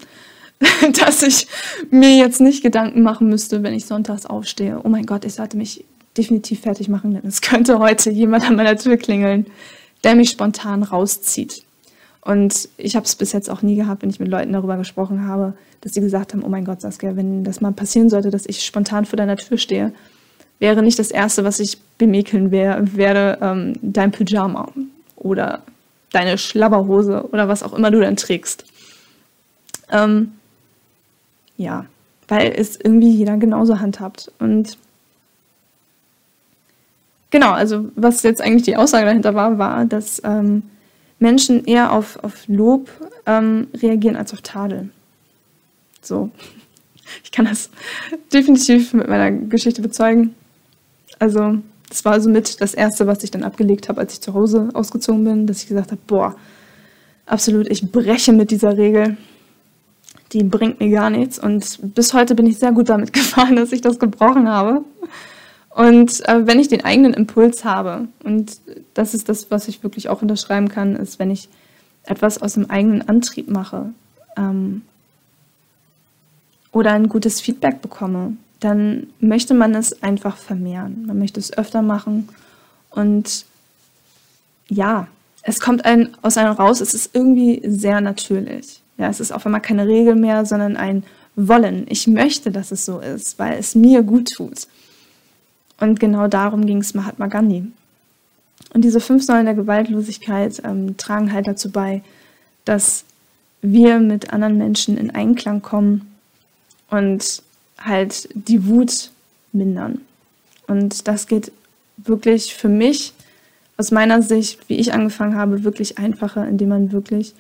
dass 1.05 1.23
ich 1.23 1.47
mir 1.91 2.17
jetzt 2.17 2.41
nicht 2.41 2.63
Gedanken 2.63 3.03
machen 3.03 3.29
müsste, 3.29 3.63
wenn 3.63 3.75
ich 3.75 3.87
sonntags 3.87 4.27
aufstehe. 4.27 4.81
Oh 4.83 4.89
mein 4.89 5.07
Gott, 5.07 5.25
ich 5.25 5.35
sollte 5.35 5.57
mich 5.57 5.85
definitiv 6.17 6.61
fertig 6.61 6.89
machen, 6.89 7.13
denn 7.13 7.27
es 7.27 7.43
könnte 7.43 7.79
heute 7.79 8.11
jemand 8.11 8.45
an 8.45 8.57
meiner 8.57 8.77
Tür 8.77 8.97
klingeln, 8.97 9.47
der 10.03 10.15
mich 10.15 10.31
spontan 10.31 10.83
rauszieht. 10.83 11.63
Und 12.23 12.69
ich 12.77 12.97
habe 12.97 13.05
es 13.07 13.15
bis 13.15 13.33
jetzt 13.33 13.51
auch 13.51 13.63
nie 13.63 13.77
gehabt, 13.77 14.03
wenn 14.03 14.11
ich 14.11 14.19
mit 14.19 14.29
Leuten 14.29 14.53
darüber 14.53 14.77
gesprochen 14.77 15.27
habe, 15.27 15.55
dass 15.83 15.95
sie 15.95 16.01
gesagt 16.01 16.33
haben, 16.33 16.43
oh 16.43 16.49
mein 16.49 16.65
Gott, 16.65 16.81
Saskia, 16.81 17.15
wenn 17.17 17.45
das 17.45 17.61
mal 17.61 17.73
passieren 17.73 18.11
sollte, 18.11 18.31
dass 18.31 18.47
ich 18.47 18.65
spontan 18.65 19.05
vor 19.05 19.17
deiner 19.17 19.37
Tür 19.37 19.59
stehe, 19.59 19.93
wäre 20.59 20.83
nicht 20.83 20.99
das 20.99 21.11
Erste, 21.11 21.45
was 21.45 21.61
ich 21.61 21.79
bemäkeln 21.99 22.51
wär, 22.51 22.97
werde, 22.97 23.39
ähm, 23.43 23.75
dein 23.83 24.11
Pyjama 24.11 24.73
oder 25.17 25.63
deine 26.13 26.39
Schlabberhose 26.39 27.29
oder 27.31 27.47
was 27.47 27.63
auch 27.63 27.75
immer 27.75 27.91
du 27.91 28.01
dann 28.01 28.17
trägst. 28.17 28.65
Ähm, 29.93 30.33
ja, 31.57 31.87
weil 32.29 32.53
es 32.57 32.77
irgendwie 32.77 33.11
jeder 33.11 33.37
genauso 33.37 33.81
handhabt. 33.81 34.33
Und 34.39 34.77
genau, 37.31 37.53
also 37.53 37.91
was 37.95 38.23
jetzt 38.23 38.41
eigentlich 38.41 38.65
die 38.65 38.77
Aussage 38.77 39.07
dahinter 39.07 39.35
war, 39.35 39.59
war, 39.59 39.85
dass 39.85 40.21
ähm, 40.25 40.63
Menschen 41.19 41.65
eher 41.65 41.93
auf, 41.93 42.23
auf 42.23 42.47
Lob 42.49 42.89
ähm, 43.27 43.69
reagieren 43.75 44.17
als 44.17 44.33
auf 44.33 44.43
Tadel. 44.43 44.91
So. 46.03 46.31
Ich 47.23 47.31
kann 47.31 47.45
das 47.45 47.71
definitiv 48.33 48.93
mit 48.93 49.07
meiner 49.09 49.31
Geschichte 49.31 49.81
bezeugen. 49.81 50.35
Also, 51.21 51.59
das 51.89 52.05
war 52.05 52.21
so 52.21 52.29
mit 52.29 52.61
das 52.61 52.75
Erste, 52.75 53.07
was 53.07 53.23
ich 53.23 53.31
dann 53.31 53.45
abgelegt 53.45 53.89
habe, 53.89 54.01
als 54.01 54.15
ich 54.15 54.21
zu 54.21 54.35
Hause 54.35 54.71
ausgezogen 54.75 55.23
bin, 55.23 55.47
dass 55.47 55.63
ich 55.63 55.69
gesagt 55.69 55.93
habe, 55.93 56.01
boah, 56.09 56.35
absolut, 57.25 57.69
ich 57.71 57.93
breche 57.93 58.33
mit 58.33 58.51
dieser 58.51 58.77
Regel. 58.77 59.17
Die 60.37 60.45
bringt 60.45 60.81
mir 60.81 60.91
gar 60.91 61.09
nichts. 61.09 61.39
Und 61.39 61.79
bis 61.95 62.13
heute 62.13 62.35
bin 62.35 62.47
ich 62.47 62.59
sehr 62.59 62.73
gut 62.73 62.91
damit 62.91 63.13
gefahren, 63.15 63.57
dass 63.57 63.73
ich 63.73 63.81
das 63.81 63.99
gebrochen 63.99 64.51
habe. 64.51 64.85
Und 65.71 66.29
äh, 66.29 66.47
wenn 66.47 66.61
ich 66.61 66.69
den 66.69 66.85
eigenen 66.85 67.15
Impuls 67.15 67.65
habe, 67.65 68.09
und 68.23 68.59
das 68.93 69.15
ist 69.15 69.31
das, 69.31 69.51
was 69.51 69.67
ich 69.67 69.83
wirklich 69.83 70.11
auch 70.11 70.21
unterschreiben 70.21 70.69
kann, 70.69 70.95
ist, 70.95 71.19
wenn 71.19 71.31
ich 71.31 71.49
etwas 72.05 72.43
aus 72.43 72.53
dem 72.53 72.69
eigenen 72.69 73.09
Antrieb 73.09 73.49
mache 73.49 73.91
ähm, 74.37 74.83
oder 76.71 76.93
ein 76.93 77.09
gutes 77.09 77.41
Feedback 77.41 77.81
bekomme, 77.81 78.37
dann 78.61 79.07
möchte 79.19 79.55
man 79.55 79.75
es 79.75 80.03
einfach 80.03 80.37
vermehren. 80.37 81.07
Man 81.07 81.19
möchte 81.19 81.41
es 81.41 81.57
öfter 81.57 81.81
machen. 81.81 82.29
Und 82.91 83.47
ja, 84.69 85.09
es 85.41 85.61
kommt 85.61 85.87
ein, 85.87 86.15
aus 86.21 86.37
einem 86.37 86.53
raus, 86.53 86.83
es 86.83 86.93
ist 86.93 87.15
irgendwie 87.15 87.63
sehr 87.65 88.03
natürlich. 88.03 88.83
Ja, 88.99 89.09
es 89.09 89.21
ist 89.21 89.33
auf 89.33 89.45
einmal 89.47 89.61
keine 89.61 89.87
Regel 89.87 90.15
mehr, 90.15 90.47
sondern 90.47 90.77
ein 90.77 91.05
Wollen. 91.35 91.87
Ich 91.89 92.07
möchte, 92.07 92.51
dass 92.51 92.73
es 92.73 92.87
so 92.87 93.01
ist, 93.01 93.39
weil 93.39 93.59
es 93.59 93.75
mir 93.75 94.03
gut 94.03 94.31
tut. 94.31 94.67
Und 95.79 96.01
genau 96.01 96.29
darum 96.29 96.65
ging 96.65 96.79
es 96.79 96.95
Mahatma 96.95 97.27
Gandhi. 97.27 97.65
Und 98.73 98.83
diese 98.83 99.01
fünf 99.01 99.23
Säulen 99.25 99.45
der 99.45 99.55
Gewaltlosigkeit 99.55 100.63
ähm, 100.65 100.97
tragen 100.97 101.33
halt 101.33 101.47
dazu 101.47 101.71
bei, 101.71 102.03
dass 102.65 103.05
wir 103.61 103.99
mit 103.99 104.33
anderen 104.33 104.57
Menschen 104.57 104.97
in 104.97 105.11
Einklang 105.11 105.61
kommen 105.61 106.11
und 106.91 107.43
halt 107.79 108.29
die 108.35 108.67
Wut 108.67 109.11
mindern. 109.53 110.01
Und 110.67 111.07
das 111.07 111.27
geht 111.27 111.53
wirklich 111.97 112.55
für 112.55 112.69
mich 112.69 113.13
aus 113.77 113.91
meiner 113.91 114.23
Sicht, 114.23 114.69
wie 114.69 114.77
ich 114.77 114.93
angefangen 114.93 115.37
habe, 115.37 115.65
wirklich 115.65 115.99
einfacher, 115.99 116.47
indem 116.47 116.71
man 116.71 116.93
wirklich 116.93 117.35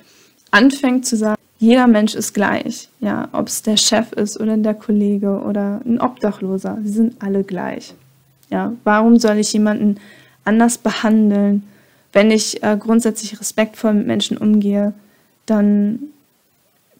anfängt 0.50 1.06
zu 1.06 1.16
sagen, 1.16 1.40
jeder 1.58 1.86
Mensch 1.86 2.14
ist 2.14 2.34
gleich. 2.34 2.88
Ja, 3.00 3.28
ob 3.32 3.48
es 3.48 3.62
der 3.62 3.76
Chef 3.76 4.12
ist 4.12 4.38
oder 4.38 4.56
der 4.56 4.74
Kollege 4.74 5.40
oder 5.40 5.80
ein 5.84 6.00
Obdachloser, 6.00 6.78
sie 6.82 6.92
sind 6.92 7.22
alle 7.22 7.44
gleich. 7.44 7.94
Ja, 8.50 8.72
warum 8.84 9.18
soll 9.18 9.38
ich 9.38 9.52
jemanden 9.52 9.98
anders 10.44 10.78
behandeln? 10.78 11.64
Wenn 12.12 12.30
ich 12.30 12.62
äh, 12.62 12.76
grundsätzlich 12.78 13.38
respektvoll 13.40 13.94
mit 13.94 14.06
Menschen 14.06 14.36
umgehe, 14.36 14.94
dann 15.46 16.00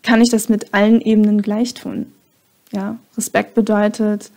kann 0.03 0.21
ich 0.21 0.31
das 0.31 0.49
mit 0.49 0.73
allen 0.75 1.01
Ebenen 1.01 1.43
gleich 1.43 1.75
tun. 1.75 2.07
Ja, 2.73 2.99
Respekt 3.17 3.55
bedeutet, 3.55 4.31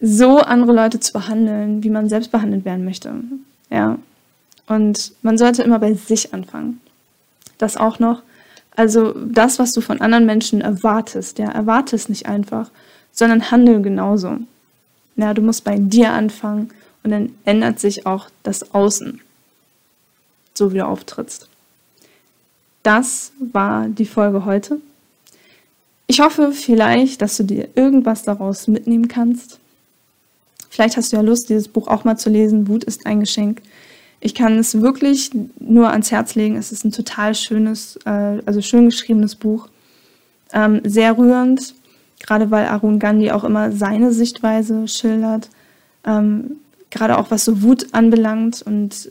so 0.00 0.38
andere 0.38 0.72
Leute 0.72 0.98
zu 1.00 1.12
behandeln, 1.12 1.82
wie 1.82 1.90
man 1.90 2.08
selbst 2.08 2.32
behandelt 2.32 2.64
werden 2.64 2.84
möchte. 2.84 3.12
Ja. 3.70 3.98
Und 4.66 5.12
man 5.22 5.36
sollte 5.36 5.62
immer 5.62 5.78
bei 5.78 5.94
sich 5.94 6.32
anfangen. 6.32 6.80
Das 7.60 7.76
auch 7.76 7.98
noch. 7.98 8.22
Also 8.74 9.12
das, 9.12 9.58
was 9.58 9.72
du 9.72 9.82
von 9.82 10.00
anderen 10.00 10.24
Menschen 10.24 10.62
erwartest, 10.62 11.38
ja, 11.38 11.50
erwarte 11.50 11.94
nicht 12.08 12.26
einfach, 12.26 12.70
sondern 13.12 13.50
handel 13.50 13.82
genauso. 13.82 14.38
Ja, 15.16 15.34
du 15.34 15.42
musst 15.42 15.64
bei 15.64 15.76
dir 15.76 16.12
anfangen 16.12 16.70
und 17.02 17.10
dann 17.10 17.34
ändert 17.44 17.78
sich 17.78 18.06
auch 18.06 18.30
das 18.42 18.74
Außen, 18.74 19.20
so 20.54 20.72
wie 20.72 20.78
du 20.78 20.86
auftrittst. 20.86 21.48
Das 22.82 23.32
war 23.38 23.88
die 23.88 24.06
Folge 24.06 24.46
heute. 24.46 24.80
Ich 26.06 26.20
hoffe 26.20 26.52
vielleicht, 26.52 27.20
dass 27.20 27.36
du 27.36 27.42
dir 27.42 27.68
irgendwas 27.74 28.22
daraus 28.22 28.66
mitnehmen 28.68 29.08
kannst. 29.08 29.58
Vielleicht 30.70 30.96
hast 30.96 31.12
du 31.12 31.16
ja 31.16 31.22
Lust, 31.22 31.50
dieses 31.50 31.68
Buch 31.68 31.88
auch 31.88 32.04
mal 32.04 32.16
zu 32.16 32.30
lesen. 32.30 32.68
Wut 32.68 32.84
ist 32.84 33.04
ein 33.04 33.20
Geschenk. 33.20 33.60
Ich 34.20 34.34
kann 34.34 34.58
es 34.58 34.80
wirklich 34.80 35.30
nur 35.58 35.90
ans 35.90 36.10
Herz 36.10 36.34
legen. 36.34 36.56
Es 36.56 36.72
ist 36.72 36.84
ein 36.84 36.92
total 36.92 37.34
schönes, 37.34 37.98
äh, 38.04 38.42
also 38.44 38.60
schön 38.60 38.84
geschriebenes 38.84 39.34
Buch. 39.34 39.68
Ähm, 40.52 40.82
sehr 40.84 41.16
rührend, 41.16 41.74
gerade 42.20 42.50
weil 42.50 42.66
Arun 42.66 42.98
Gandhi 42.98 43.30
auch 43.30 43.44
immer 43.44 43.72
seine 43.72 44.12
Sichtweise 44.12 44.86
schildert, 44.88 45.48
ähm, 46.04 46.56
gerade 46.90 47.18
auch 47.18 47.30
was 47.30 47.44
so 47.44 47.62
Wut 47.62 47.86
anbelangt 47.92 48.62
und 48.62 49.10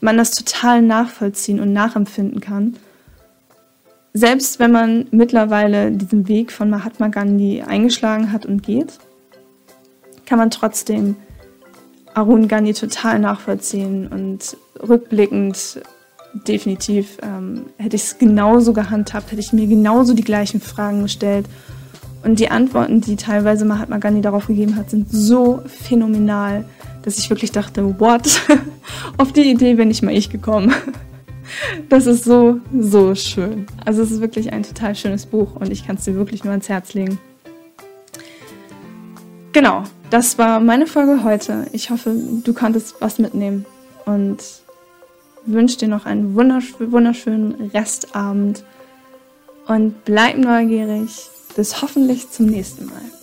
man 0.00 0.16
das 0.16 0.32
total 0.32 0.82
nachvollziehen 0.82 1.60
und 1.60 1.72
nachempfinden 1.72 2.40
kann. 2.40 2.76
Selbst 4.14 4.58
wenn 4.58 4.72
man 4.72 5.06
mittlerweile 5.10 5.92
diesen 5.92 6.26
Weg 6.28 6.52
von 6.52 6.68
Mahatma 6.68 7.08
Gandhi 7.08 7.62
eingeschlagen 7.62 8.32
hat 8.32 8.44
und 8.44 8.62
geht, 8.62 8.98
kann 10.26 10.38
man 10.38 10.50
trotzdem 10.50 11.16
Arun 12.14 12.48
Gandhi 12.48 12.74
total 12.74 13.18
nachvollziehen 13.18 14.08
und 14.08 14.56
rückblickend 14.86 15.80
definitiv 16.46 17.18
ähm, 17.22 17.66
hätte 17.76 17.96
ich 17.96 18.02
es 18.04 18.18
genauso 18.18 18.72
gehandhabt, 18.72 19.30
hätte 19.30 19.40
ich 19.40 19.52
mir 19.52 19.66
genauso 19.66 20.14
die 20.14 20.24
gleichen 20.24 20.60
Fragen 20.60 21.02
gestellt 21.02 21.46
Und 22.24 22.38
die 22.38 22.50
Antworten, 22.50 23.00
die 23.00 23.16
teilweise 23.16 23.64
Mahatma 23.64 23.98
Gandhi 23.98 24.20
darauf 24.20 24.46
gegeben 24.46 24.76
hat, 24.76 24.90
sind 24.90 25.10
so 25.10 25.62
phänomenal, 25.66 26.64
dass 27.02 27.18
ich 27.18 27.28
wirklich 27.30 27.52
dachte, 27.52 27.98
what? 27.98 28.40
Auf 29.18 29.32
die 29.32 29.50
Idee 29.50 29.74
bin 29.74 29.90
ich 29.90 30.02
mal 30.02 30.14
ich 30.14 30.30
gekommen. 30.30 30.72
Das 31.90 32.06
ist 32.06 32.24
so, 32.24 32.60
so 32.80 33.14
schön. 33.14 33.66
Also 33.84 34.00
es 34.00 34.10
ist 34.10 34.22
wirklich 34.22 34.52
ein 34.54 34.62
total 34.62 34.94
schönes 34.94 35.26
Buch 35.26 35.54
und 35.54 35.70
ich 35.70 35.86
kann 35.86 35.96
es 35.96 36.04
dir 36.04 36.14
wirklich 36.14 36.44
nur 36.44 36.52
ans 36.52 36.70
Herz 36.70 36.94
legen. 36.94 37.18
Genau, 39.52 39.84
das 40.08 40.38
war 40.38 40.60
meine 40.60 40.86
Folge 40.86 41.24
heute. 41.24 41.66
Ich 41.72 41.90
hoffe, 41.90 42.14
du 42.42 42.54
konntest 42.54 42.96
was 43.00 43.18
mitnehmen 43.18 43.66
und 44.06 44.38
wünsche 45.44 45.76
dir 45.76 45.88
noch 45.88 46.06
einen 46.06 46.34
wunderschönen 46.34 47.70
Restabend 47.74 48.64
und 49.66 50.04
bleib 50.04 50.38
neugierig. 50.38 51.28
Bis 51.54 51.82
hoffentlich 51.82 52.30
zum 52.30 52.46
nächsten 52.46 52.86
Mal. 52.86 53.21